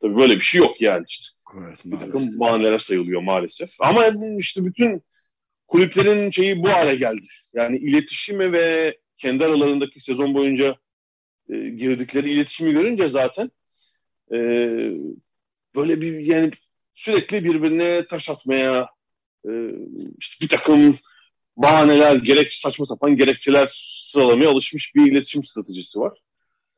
tabii 0.00 0.16
böyle 0.16 0.34
bir 0.34 0.40
şey 0.40 0.58
yok 0.58 0.80
yani 0.80 1.04
işte. 1.08 1.26
Evet, 1.64 1.78
Bir 1.84 1.98
takım 1.98 2.40
bahanelere 2.40 2.78
sayılıyor 2.78 3.22
maalesef. 3.22 3.70
Ama 3.80 4.06
işte 4.38 4.64
bütün 4.64 5.02
kulüplerin 5.68 6.30
şeyi 6.30 6.62
bu 6.62 6.68
hale 6.68 6.94
geldi. 6.94 7.26
Yani 7.54 7.78
iletişimi 7.78 8.52
ve 8.52 8.96
kendi 9.16 9.44
aralarındaki 9.44 10.00
sezon 10.00 10.34
boyunca 10.34 10.76
e, 11.48 11.56
girdikleri 11.68 12.30
iletişimi 12.30 12.72
görünce 12.72 13.08
zaten 13.08 13.50
e, 14.34 14.38
böyle 15.78 16.00
bir 16.00 16.18
yani 16.18 16.50
sürekli 16.94 17.44
birbirine 17.44 18.06
taş 18.06 18.30
atmaya 18.30 18.88
e, 19.44 19.50
işte 20.18 20.44
bir 20.44 20.48
takım 20.48 20.98
bahaneler, 21.56 22.16
gerek 22.16 22.52
saçma 22.52 22.86
sapan 22.86 23.16
gerekçeler 23.16 23.68
sıralamaya 24.12 24.50
alışmış 24.50 24.94
bir 24.94 25.12
iletişim 25.12 25.44
stratejisi 25.44 26.00
var. 26.00 26.18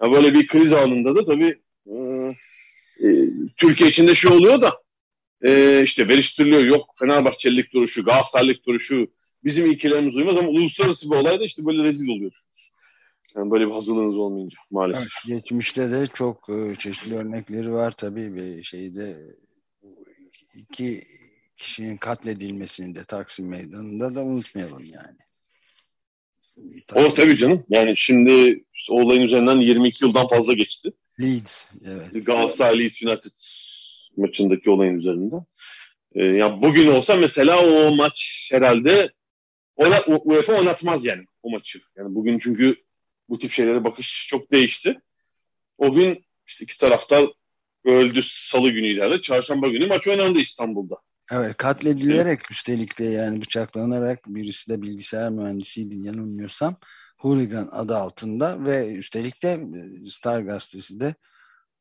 Yani 0.02 0.14
böyle 0.14 0.34
bir 0.34 0.46
kriz 0.46 0.72
anında 0.72 1.16
da 1.16 1.24
tabii 1.24 1.60
e, 1.86 1.94
e, 3.00 3.08
Türkiye 3.56 3.90
içinde 3.90 4.14
şu 4.14 4.34
oluyor 4.34 4.62
da 4.62 4.72
e, 5.42 5.82
işte 5.84 6.08
veriştiriliyor. 6.08 6.64
Yok 6.64 6.94
Fenerbahçelilik 6.98 7.72
duruşu, 7.72 8.04
Galatasaraylık 8.04 8.66
duruşu 8.66 9.06
bizim 9.44 9.70
ilkelerimiz 9.70 10.16
uymaz 10.16 10.36
ama 10.36 10.48
uluslararası 10.48 11.10
bir 11.10 11.16
olayda 11.16 11.44
işte 11.44 11.66
böyle 11.66 11.82
rezil 11.82 12.08
oluyorsunuz. 12.08 12.49
Yani 13.36 13.50
böyle 13.50 13.66
bir 13.66 13.72
hazırlığınız 13.72 14.18
olmayınca 14.18 14.58
maalesef. 14.70 15.02
Evet, 15.02 15.40
geçmişte 15.40 15.90
de 15.90 16.06
çok 16.14 16.48
e, 16.48 16.74
çeşitli 16.78 17.16
örnekleri 17.16 17.72
var 17.72 17.90
tabii 17.90 18.34
ve 18.34 18.62
şeyde 18.62 19.16
bu 19.82 20.04
iki 20.54 21.02
kişinin 21.56 21.96
katledilmesini 21.96 22.94
de 22.94 23.04
Taksim 23.04 23.48
Meydanı'nda 23.48 24.14
da 24.14 24.22
unutmayalım 24.22 24.84
yani. 24.84 25.18
O 26.94 27.14
tabii 27.14 27.36
canım. 27.36 27.64
Yani 27.68 27.94
şimdi 27.96 28.64
işte 28.74 28.92
olayın 28.92 29.22
üzerinden 29.22 29.56
22 29.56 30.04
yıldan 30.04 30.28
fazla 30.28 30.52
geçti. 30.52 30.92
Leeds, 31.20 31.70
evet. 31.84 32.26
Galatasaray 32.26 32.78
Leeds 32.78 33.02
United 33.02 33.30
maçındaki 34.16 34.70
olayın 34.70 34.98
üzerinden. 34.98 35.44
Ee, 36.14 36.24
ya 36.24 36.62
bugün 36.62 36.88
olsa 36.88 37.16
mesela 37.16 37.66
o 37.66 37.96
maç 37.96 38.48
herhalde 38.52 39.12
ona, 39.76 40.00
UEFA 40.24 40.52
oynatmaz 40.52 41.04
yani 41.04 41.24
o 41.42 41.50
maçı. 41.50 41.80
Yani 41.96 42.14
bugün 42.14 42.38
çünkü 42.38 42.76
bu 43.30 43.38
tip 43.38 43.52
şeylere 43.52 43.84
bakış 43.84 44.26
çok 44.30 44.52
değişti. 44.52 45.00
O 45.78 45.94
gün 45.94 46.24
işte 46.46 46.64
iki 46.64 46.78
taraftar 46.78 47.26
öldü 47.84 48.20
salı 48.24 48.70
günüydü 48.70 49.00
herhalde. 49.00 49.22
Çarşamba 49.22 49.68
günü 49.68 49.86
maç 49.86 50.08
oynandı 50.08 50.38
İstanbul'da. 50.38 50.96
Evet 51.32 51.56
katledilerek 51.56 52.50
üstelik 52.50 52.98
de 52.98 53.04
yani 53.04 53.40
bıçaklanarak 53.40 54.18
birisi 54.26 54.70
de 54.70 54.82
bilgisayar 54.82 55.30
mühendisiydi 55.30 55.96
yanılmıyorsam. 55.96 56.76
Hooligan 57.18 57.68
adı 57.72 57.96
altında 57.96 58.64
ve 58.64 58.94
üstelik 58.94 59.42
de 59.42 59.60
Star 60.06 60.40
gazetesi 60.40 61.00
de 61.00 61.14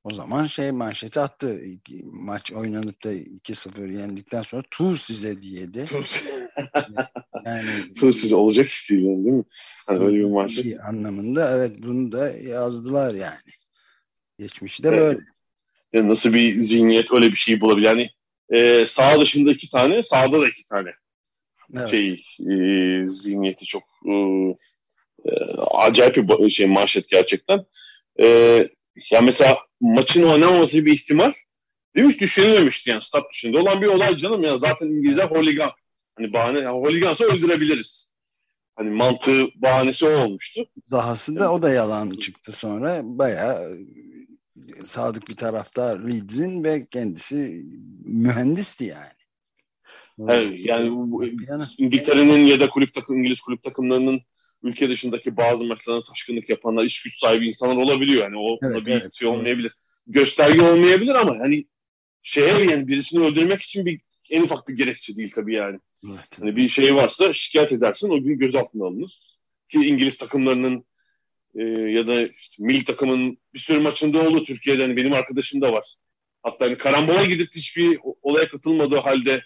o 0.04 0.14
zaman 0.14 0.46
şey 0.46 0.72
manşeti 0.72 1.20
attı. 1.20 1.62
Maç 2.04 2.52
oynanıp 2.54 3.04
da 3.04 3.14
2-0 3.14 3.92
yendikten 4.00 4.42
sonra 4.42 4.64
tu 4.72 4.98
size 4.98 5.42
diye 5.42 5.74
de. 5.74 5.86
Yani 7.46 7.70
tu 8.00 8.14
size 8.14 8.36
olacak 8.36 8.70
iş 8.70 8.90
değil 8.90 9.04
mi? 9.04 9.44
Hani 9.88 10.00
öyle 10.00 10.18
bir 10.18 10.24
manşet. 10.24 10.80
Anlamında 10.80 11.58
evet 11.58 11.76
bunu 11.84 12.12
da 12.12 12.30
yazdılar 12.30 13.16
yani. 13.16 13.52
Geçmişte 14.40 14.88
evet. 14.88 15.00
böyle. 15.00 15.20
Yani 15.94 16.10
nasıl 16.10 16.34
bir 16.34 16.60
zihniyet 16.60 17.12
öyle 17.12 17.32
bir 17.32 17.36
şey 17.36 17.62
bulabilir? 17.62 17.88
Yani 17.88 18.10
e, 18.50 18.86
sağ 18.86 19.22
dışında 19.22 19.52
iki 19.52 19.70
tane, 19.70 20.04
sağda 20.04 20.42
da 20.42 20.48
iki 20.48 20.66
tane. 20.66 20.90
Evet. 21.78 21.90
Şey 21.90 22.24
e, 22.40 23.08
zihniyeti 23.08 23.66
çok 23.66 23.84
e, 24.06 24.14
e, 25.26 25.32
acayip 25.72 26.16
bir 26.18 26.50
şey 26.50 26.68
manşet 26.68 27.10
gerçekten. 27.10 27.66
E, 28.22 28.26
ya 29.12 29.22
mesela 29.22 29.58
maçın 29.82 30.24
oynamaması 30.24 30.86
bir 30.86 30.94
ihtimal? 30.94 31.32
Hiç 31.96 32.22
düşünülmemişti 32.22 32.90
yani 32.90 33.02
stat 33.02 33.24
dışında 33.34 33.60
olan 33.60 33.82
bir 33.82 33.88
olay 33.88 34.18
canım 34.18 34.44
ya 34.44 34.58
zaten 34.58 34.88
İngilizler 34.88 35.26
holigan. 35.26 35.72
Hani 36.20 36.34
bahane, 36.34 36.60
yani 36.60 36.80
holigansa 36.80 37.26
öldürebiliriz. 37.26 38.12
Hani 38.76 38.90
mantığı 38.90 39.48
bahanesi 39.56 40.06
o 40.06 40.10
olmuştu. 40.10 40.70
Dahası 40.92 41.40
da 41.40 41.54
o 41.54 41.62
da 41.62 41.74
yalan 41.74 42.10
çıktı 42.12 42.52
sonra. 42.52 43.02
Bayağı 43.04 43.78
sadık 44.86 45.28
bir 45.30 45.36
taraftar 45.36 46.00
Leeds'in 46.00 46.64
ve 46.64 46.88
kendisi 46.92 47.66
mühendisti 48.06 48.86
yani. 48.86 49.20
Evet, 50.30 50.66
yani 50.66 51.08
İngiltere'nin 51.78 52.46
ya 52.46 52.60
da 52.60 52.70
kulüp 52.70 52.94
takım 52.94 53.18
İngiliz 53.18 53.42
kulüp 53.42 53.64
takımlarının 53.64 54.22
ülke 54.64 54.90
dışındaki 54.90 55.38
bazı 55.38 55.64
maçlarına 55.64 56.02
taşkınlık 56.04 56.50
yapanlar 56.50 56.84
iş 56.84 57.04
güç 57.04 57.20
sahibi 57.20 57.48
insanlar 57.48 57.76
olabiliyor. 57.76 58.24
Yani 58.24 58.38
o 58.38 58.60
evet, 58.64 58.86
bir 58.86 58.92
evet, 58.92 59.14
şey 59.14 59.28
olmayabilir. 59.28 59.72
Gösterge 60.08 60.62
olmayabilir 60.62 61.16
ama 61.16 61.40
hani 61.40 61.66
şeye 62.24 62.66
yani 62.66 62.88
birisini 62.88 63.26
öldürmek 63.26 63.62
için 63.62 63.86
bir 63.86 64.02
en 64.30 64.42
ufak 64.42 64.68
bir 64.68 64.74
gerekçe 64.74 65.16
değil 65.16 65.32
tabii 65.36 65.54
yani. 65.54 65.80
Evet. 66.10 66.40
Hani 66.40 66.56
bir 66.56 66.70
şey 66.70 66.96
varsa 66.96 67.34
şikayet 67.34 67.72
edersin 67.72 68.10
o 68.10 68.24
gün 68.24 68.40
gözaltına 68.40 68.86
alınır. 68.86 69.20
Ki 69.70 69.78
İngiliz 69.78 70.18
takımlarının 70.18 70.86
e, 71.56 71.64
ya 71.70 72.08
da 72.08 72.22
işte 72.22 72.64
milli 72.64 72.86
takımın 72.86 73.38
bir 73.54 73.60
sürü 73.60 73.80
maçında 73.80 74.28
oldu 74.28 74.44
Türkiye'de. 74.44 74.82
Hani 74.82 74.98
benim 74.98 75.14
arkadaşım 75.14 75.62
da 75.62 75.74
var. 75.74 75.94
Hatta 76.44 76.66
hani 76.66 76.78
karambola 76.78 77.26
gidip 77.26 77.56
hiçbir 77.56 78.00
olaya 78.22 78.50
katılmadığı 78.50 78.98
halde 78.98 79.44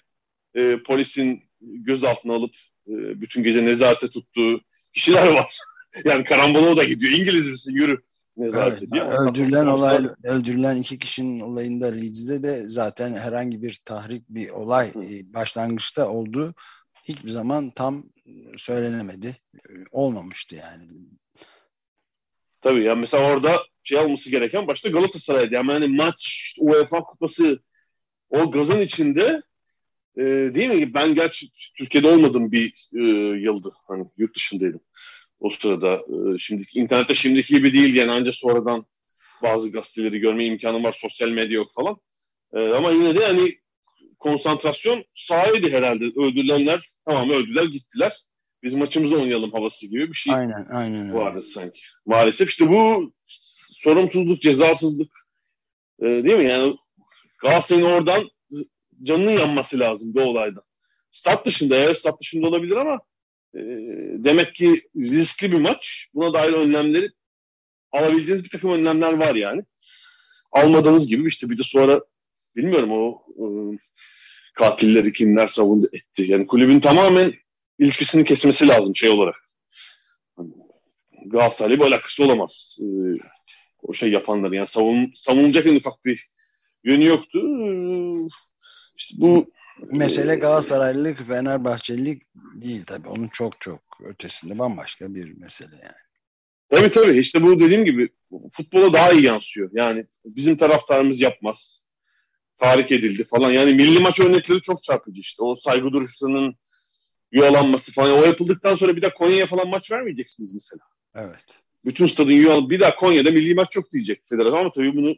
e, 0.55 0.77
polisin 0.77 1.43
gözaltına 1.61 2.33
alıp 2.33 2.55
e, 2.87 3.21
bütün 3.21 3.43
gece 3.43 3.65
nezarete 3.65 4.09
tuttuğu 4.09 4.61
kişiler 4.93 5.27
var. 5.27 5.57
yani 6.05 6.23
karambola 6.23 6.77
da 6.77 6.83
gidiyor. 6.83 7.13
İngiliz 7.13 7.47
misin 7.47 7.73
yürü 7.73 8.01
evet. 8.37 8.83
Öldürülen 8.93 9.65
olay, 9.65 10.07
öldürülen 10.23 10.75
iki 10.75 10.99
kişinin 10.99 11.39
olayında 11.39 11.85
Leeds'de 11.85 12.43
de 12.43 12.67
zaten 12.67 13.13
herhangi 13.13 13.61
bir 13.61 13.79
tahrik 13.85 14.29
bir 14.29 14.49
olay 14.49 14.93
Hı. 14.93 15.33
başlangıçta 15.33 16.09
oldu. 16.09 16.53
Hiçbir 17.03 17.29
zaman 17.29 17.69
tam 17.69 18.03
söylenemedi. 18.57 19.35
Olmamıştı 19.91 20.55
yani. 20.55 20.83
Tabii 22.61 22.83
ya 22.83 22.95
mesela 22.95 23.31
orada 23.33 23.57
şey 23.83 23.99
alması 23.99 24.29
gereken 24.29 24.67
başta 24.67 24.89
Galatasaray'dı. 24.89 25.53
Yani 25.53 25.71
hani 25.71 25.87
maç, 25.87 26.53
UEFA 26.59 27.03
kupası 27.03 27.59
o 28.29 28.51
gazın 28.51 28.79
içinde 28.79 29.41
e, 30.17 30.23
değil 30.25 30.69
mi? 30.69 30.93
Ben 30.93 31.15
gerçi 31.15 31.47
Türkiye'de 31.77 32.07
olmadım 32.07 32.51
bir 32.51 32.89
e, 32.93 32.99
yıldı. 33.39 33.73
Hani 33.87 34.05
yurt 34.17 34.35
dışındaydım 34.35 34.81
o 35.43 35.49
sırada. 35.49 35.93
E, 35.93 36.37
şimdi 36.39 36.63
internette 36.75 37.15
şimdiki 37.15 37.53
gibi 37.53 37.73
değil 37.73 37.95
yani 37.95 38.11
ancak 38.11 38.33
sonradan 38.33 38.85
bazı 39.43 39.71
gazeteleri 39.71 40.19
görme 40.19 40.45
imkanım 40.45 40.83
var. 40.83 40.95
Sosyal 41.01 41.29
medya 41.29 41.55
yok 41.55 41.71
falan. 41.75 41.97
E, 42.53 42.73
ama 42.73 42.91
yine 42.91 43.15
de 43.15 43.25
hani 43.25 43.55
konsantrasyon 44.19 45.03
sahaydı 45.15 45.71
herhalde. 45.71 46.05
Öldürülenler 46.05 46.89
tamam 47.05 47.29
öldüler 47.29 47.65
gittiler 47.65 48.13
biz 48.63 48.73
maçımızı 48.73 49.15
oynayalım 49.15 49.51
havası 49.51 49.87
gibi 49.87 50.09
bir 50.09 50.13
şey 50.13 50.33
aynen, 50.33 50.65
aynen 50.73 51.13
vardı 51.13 51.37
öyle. 51.37 51.47
sanki. 51.47 51.81
Maalesef 52.05 52.49
işte 52.49 52.69
bu 52.69 53.13
sorumsuzluk, 53.71 54.41
cezasızlık 54.41 55.11
e, 56.01 56.05
değil 56.05 56.37
mi? 56.37 56.45
Yani 56.45 56.75
Galatasaray'ın 57.41 57.85
oradan 57.85 58.29
canının 59.03 59.31
yanması 59.31 59.79
lazım 59.79 60.13
bu 60.15 60.21
olayda. 60.21 60.63
Stat 61.11 61.45
dışında, 61.45 61.75
evet 61.75 61.97
stat 61.97 62.21
dışında 62.21 62.47
olabilir 62.47 62.75
ama 62.75 62.99
e, 63.55 63.61
demek 64.23 64.55
ki 64.55 64.81
riskli 64.95 65.51
bir 65.51 65.59
maç. 65.59 66.07
Buna 66.13 66.33
dair 66.33 66.53
önlemleri 66.53 67.09
alabileceğiniz 67.91 68.43
bir 68.43 68.49
takım 68.49 68.71
önlemler 68.71 69.13
var 69.13 69.35
yani. 69.35 69.61
Almadığınız 70.51 71.07
gibi 71.07 71.27
işte 71.27 71.49
bir 71.49 71.57
de 71.57 71.63
sonra 71.63 72.01
bilmiyorum 72.55 72.91
o 72.91 73.23
e, 73.37 73.45
katilleri 74.53 75.13
kimler 75.13 75.47
savundu 75.47 75.89
etti. 75.93 76.25
Yani 76.27 76.47
kulübün 76.47 76.79
tamamen 76.79 77.33
ilişkisini 77.79 78.25
kesmesi 78.25 78.67
lazım 78.67 78.95
şey 78.95 79.09
olarak. 79.09 79.35
Galatasaray'la 81.25 81.79
bir 81.79 81.85
alakası 81.85 82.23
olamaz. 82.23 82.77
Ee, 82.81 82.85
o 83.81 83.93
şey 83.93 84.11
yapanlar 84.11 84.51
yani 84.51 84.67
savun, 84.67 85.11
savunulacak 85.15 85.65
en 85.65 85.75
ufak 85.75 86.05
bir 86.05 86.27
yönü 86.83 87.05
yoktu. 87.05 87.39
Ee, 87.39 88.27
işte 88.97 89.15
bu 89.17 89.51
mesele 89.91 90.35
Galatasaraylılık, 90.35 91.27
Fenerbahçelilik 91.27 92.21
değil 92.35 92.83
tabii. 92.85 93.07
Onun 93.07 93.27
çok 93.27 93.61
çok 93.61 93.81
ötesinde 94.05 94.59
bambaşka 94.59 95.15
bir 95.15 95.37
mesele 95.37 95.75
yani. 95.75 96.03
Tabii 96.69 96.91
tabii. 96.91 97.19
İşte 97.19 97.43
bu 97.43 97.59
dediğim 97.59 97.85
gibi 97.85 98.09
futbola 98.51 98.93
daha 98.93 99.11
iyi 99.11 99.23
yansıyor. 99.23 99.69
Yani 99.73 100.05
bizim 100.25 100.57
taraftarımız 100.57 101.21
yapmaz. 101.21 101.83
Tahrik 102.57 102.91
edildi 102.91 103.23
falan. 103.23 103.51
Yani 103.51 103.73
milli 103.73 103.99
maç 103.99 104.19
örnekleri 104.19 104.61
çok 104.61 104.83
çarpıcı 104.83 105.19
işte. 105.19 105.43
O 105.43 105.55
saygı 105.55 105.91
duruşlarının 105.91 106.55
yuvalanması 107.31 107.91
falan. 107.91 108.19
O 108.19 108.25
yapıldıktan 108.25 108.75
sonra 108.75 108.95
bir 108.95 109.01
daha 109.01 109.13
Konya'ya 109.13 109.45
falan 109.45 109.69
maç 109.69 109.91
vermeyeceksiniz 109.91 110.53
mesela. 110.53 110.81
Evet. 111.15 111.59
Bütün 111.85 112.07
stadın 112.07 112.31
yuval 112.31 112.69
bir 112.69 112.79
daha 112.79 112.95
Konya'da 112.95 113.31
milli 113.31 113.55
maç 113.55 113.71
çok 113.71 113.91
diyecek 113.91 114.21
federasyon 114.29 114.59
ama 114.59 114.71
tabii 114.71 114.95
bunu 114.95 115.15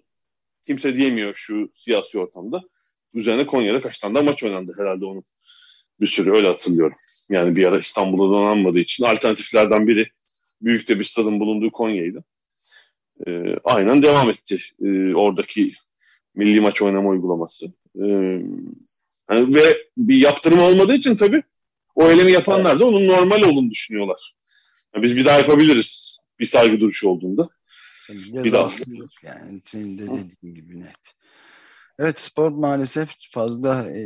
kimse 0.65 0.95
diyemiyor 0.95 1.33
şu 1.35 1.71
siyasi 1.75 2.19
ortamda. 2.19 2.61
Üzerine 3.15 3.45
Konya'da 3.45 3.81
kaç 3.81 3.99
tane 3.99 4.21
maç 4.21 4.43
oynandı 4.43 4.75
herhalde 4.77 5.05
onun. 5.05 5.23
Bir 5.99 6.07
sürü 6.07 6.31
öyle 6.31 6.47
hatırlıyorum. 6.47 6.97
Yani 7.29 7.55
bir 7.55 7.67
ara 7.67 7.79
İstanbul'da 7.79 8.33
donanmadığı 8.33 8.79
için 8.79 9.03
alternatiflerden 9.03 9.87
biri 9.87 10.09
büyük 10.61 10.89
de 10.89 10.99
bir 10.99 11.03
stadın 11.03 11.39
bulunduğu 11.39 11.71
Konya'ydı. 11.71 12.23
Ee, 13.27 13.55
aynen 13.63 14.03
devam 14.03 14.29
etti 14.29 14.59
ee, 14.81 15.15
oradaki 15.15 15.71
milli 16.35 16.61
maç 16.61 16.81
oynama 16.81 17.09
uygulaması. 17.09 17.65
Ee, 17.95 18.41
yani 19.31 19.55
ve 19.55 19.77
bir 19.97 20.15
yaptırım 20.15 20.59
olmadığı 20.59 20.95
için 20.95 21.15
tabii 21.15 21.43
o 21.95 22.09
eylemi 22.09 22.31
yapanlar 22.31 22.79
da 22.79 22.85
onun 22.85 23.07
normal 23.07 23.43
olduğunu 23.43 23.71
düşünüyorlar. 23.71 24.35
Yani 24.95 25.03
biz 25.03 25.15
bir 25.15 25.25
daha 25.25 25.37
yapabiliriz 25.37 26.17
bir 26.39 26.45
saygı 26.45 26.79
duruşu 26.79 27.09
olduğunda. 27.09 27.49
Bir 28.09 28.51
daha. 28.51 28.69
Yok 28.87 29.09
yani 29.23 29.61
senin 29.65 29.97
de 29.97 30.03
dediğin 30.03 30.55
gibi 30.55 30.79
net. 30.79 31.15
Evet 31.99 32.19
spor 32.19 32.51
maalesef 32.51 33.09
fazla 33.31 33.91
e, 33.91 34.01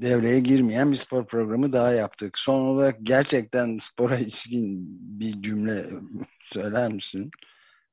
devreye 0.00 0.40
girmeyen 0.40 0.90
bir 0.92 0.96
spor 0.96 1.26
programı 1.26 1.72
daha 1.72 1.92
yaptık. 1.92 2.38
Son 2.38 2.60
olarak 2.60 2.96
gerçekten 3.02 3.76
spora 3.76 4.16
ilişkin 4.16 4.86
bir 5.20 5.42
cümle 5.42 5.86
söyler 6.42 6.92
misin? 6.92 7.30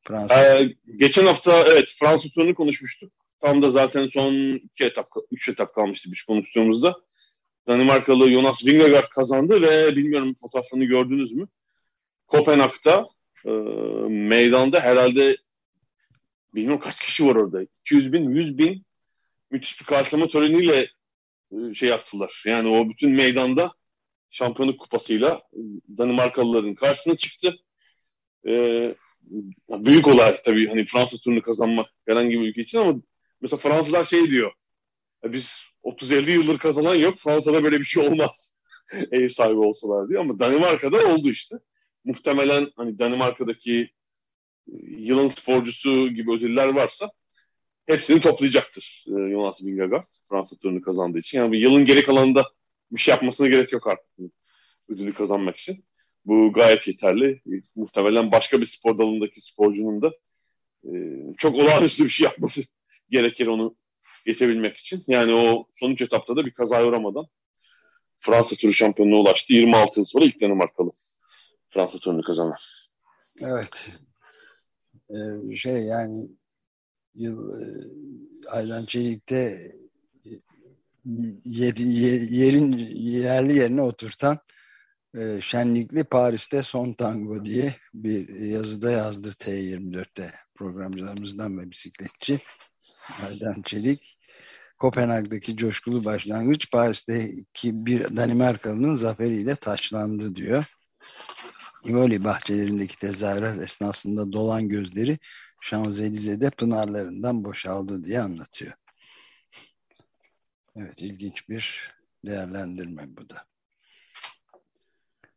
Fransa. 0.07 0.59
Ee, 0.59 0.69
geçen 0.97 1.25
hafta 1.25 1.63
evet 1.67 1.95
Fransa 1.99 2.29
turunu 2.29 2.55
konuşmuştuk. 2.55 3.13
Tam 3.39 3.61
da 3.61 3.69
zaten 3.69 4.07
son 4.07 4.33
iki 4.55 4.83
etap, 4.83 5.09
üç 5.31 5.49
etap 5.49 5.75
kalmıştı 5.75 6.09
biz 6.11 6.23
konuştuğumuzda. 6.23 6.95
Danimarkalı 7.67 8.29
Jonas 8.29 8.65
Vingegaard 8.65 9.09
kazandı 9.09 9.61
ve 9.61 9.95
bilmiyorum 9.95 10.35
fotoğrafını 10.41 10.85
gördünüz 10.85 11.31
mü? 11.33 11.47
Kopenhag'da 12.27 13.07
e, 13.45 13.51
meydanda 14.09 14.79
herhalde 14.79 15.37
bilmiyorum 16.57 16.81
kaç 16.83 16.99
kişi 16.99 17.25
var 17.25 17.35
orada. 17.35 17.61
200 17.81 18.13
bin, 18.13 18.29
100 18.29 18.57
bin 18.57 18.85
müthiş 19.51 19.81
bir 19.81 19.85
karşılama 19.85 20.27
töreniyle 20.27 20.87
e, 21.51 21.73
şey 21.73 21.89
yaptılar. 21.89 22.43
Yani 22.45 22.69
o 22.69 22.89
bütün 22.89 23.11
meydanda 23.11 23.73
şampiyonluk 24.29 24.79
kupasıyla 24.79 25.41
Danimarkalıların 25.97 26.75
karşısına 26.75 27.15
çıktı. 27.15 27.55
Ee, 28.47 28.95
büyük 29.69 30.07
olay 30.07 30.35
tabii 30.45 30.67
hani 30.67 30.85
Fransa 30.85 31.17
turunu 31.17 31.41
kazanmak 31.41 31.87
herhangi 32.07 32.39
bir 32.39 32.47
ülke 32.47 32.61
için 32.61 32.77
ama 32.77 33.01
mesela 33.41 33.59
Fransızlar 33.59 34.05
şey 34.05 34.31
diyor. 34.31 34.51
Biz 35.23 35.51
30-50 35.83 36.31
yıldır 36.31 36.57
kazanan 36.57 36.95
yok. 36.95 37.19
Fransa'da 37.19 37.63
böyle 37.63 37.79
bir 37.79 37.85
şey 37.85 38.07
olmaz. 38.07 38.57
Ev 39.11 39.29
sahibi 39.29 39.59
olsalar 39.59 40.09
diyor 40.09 40.21
ama 40.21 40.39
Danimarka'da 40.39 41.07
oldu 41.07 41.29
işte. 41.29 41.55
Muhtemelen 42.05 42.67
hani 42.75 42.99
Danimarka'daki 42.99 43.89
yılın 44.97 45.29
sporcusu 45.29 46.09
gibi 46.09 46.31
ödüller 46.31 46.67
varsa 46.67 47.11
hepsini 47.85 48.21
toplayacaktır 48.21 49.05
e, 49.07 49.11
Jonas 49.11 49.63
Vingegaard 49.63 50.05
Fransa 50.29 50.55
turunu 50.55 50.81
kazandığı 50.81 51.19
için. 51.19 51.37
Yani 51.37 51.57
yılın 51.57 51.85
geri 51.85 52.03
kalanında 52.03 52.51
bir 52.91 52.99
şey 52.99 53.11
yapmasına 53.11 53.47
gerek 53.47 53.73
yok 53.73 53.87
artık 53.87 54.31
ödülü 54.89 55.13
kazanmak 55.13 55.57
için. 55.57 55.85
Bu 56.25 56.53
gayet 56.53 56.87
yeterli. 56.87 57.41
Muhtemelen 57.75 58.31
başka 58.31 58.61
bir 58.61 58.65
spor 58.65 58.97
dalındaki 58.97 59.41
sporcunun 59.41 60.01
da 60.01 60.11
e, 60.83 60.91
çok 61.37 61.55
olağanüstü 61.55 62.03
bir 62.03 62.09
şey 62.09 62.23
yapması 62.23 62.61
gerekir 63.09 63.47
onu 63.47 63.75
geçebilmek 64.25 64.77
için. 64.77 65.03
Yani 65.07 65.33
o 65.33 65.67
sonuç 65.75 66.01
etapta 66.01 66.35
da 66.35 66.45
bir 66.45 66.51
kaza 66.51 66.87
uğramadan 66.87 67.25
Fransa 68.17 68.55
turu 68.55 68.73
şampiyonluğuna 68.73 69.19
ulaştı. 69.19 69.53
26 69.53 69.99
yıl 69.99 70.05
sonra 70.05 70.25
ilk 70.25 70.41
Danimarkalı 70.41 70.91
Fransa 71.69 71.99
turunu 71.99 72.21
kazanan. 72.21 72.55
Evet. 73.41 73.91
Ee, 75.09 75.55
şey 75.55 75.83
yani 75.83 76.29
yıl 77.15 77.61
e, 77.61 77.65
Aydan 78.49 78.85
Çelik'te 78.85 79.71
yer, 81.45 81.75
yerin 82.29 82.77
yerli 82.97 83.57
yerine 83.57 83.81
oturtan 83.81 84.39
e, 85.17 85.41
şenlikli 85.41 86.03
Paris'te 86.03 86.61
son 86.61 86.93
tango 86.93 87.45
diye 87.45 87.75
bir 87.93 88.29
yazıda 88.29 88.91
yazdı 88.91 89.29
T24'te 89.29 90.33
programcılarımızdan 90.55 91.59
ve 91.59 91.71
bisikletçi 91.71 92.39
Aydan 93.25 93.61
Çelik. 93.61 94.17
Kopenhag'daki 94.79 95.57
coşkulu 95.57 96.05
başlangıç 96.05 96.71
Paris'teki 96.71 97.85
bir 97.85 98.17
Danimarkalı'nın 98.17 98.95
zaferiyle 98.95 99.55
taşlandı 99.55 100.35
diyor. 100.35 100.76
Ivoli 101.87 102.23
bahçelerindeki 102.23 102.99
tezahürat 102.99 103.61
esnasında 103.61 104.31
dolan 104.33 104.69
gözleri 104.69 105.19
Şanzelize'de 105.61 106.49
pınarlarından 106.49 107.43
boşaldı 107.43 108.03
diye 108.03 108.21
anlatıyor. 108.21 108.73
Evet 110.75 111.01
ilginç 111.01 111.49
bir 111.49 111.91
değerlendirme 112.25 113.17
bu 113.17 113.29
da. 113.29 113.45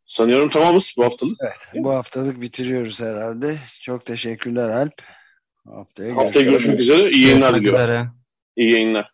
Sanıyorum 0.07 0.51
tamamız 0.51 0.95
bu 0.97 1.05
haftalık. 1.05 1.39
Evet 1.41 1.85
bu 1.85 1.91
haftalık 1.91 2.41
bitiriyoruz 2.41 3.01
herhalde. 3.01 3.59
Çok 3.81 4.07
teşekkürler 4.07 4.69
Alp. 4.69 5.03
Haftaya, 5.65 6.17
Haftaya 6.17 6.45
görüşmek 6.45 6.81
üzere. 6.81 7.11
İyi 7.11 7.27
yayınlar 7.27 7.57
diliyorum. 7.57 8.21
İyi 8.57 8.73
yayınlar. 8.73 9.11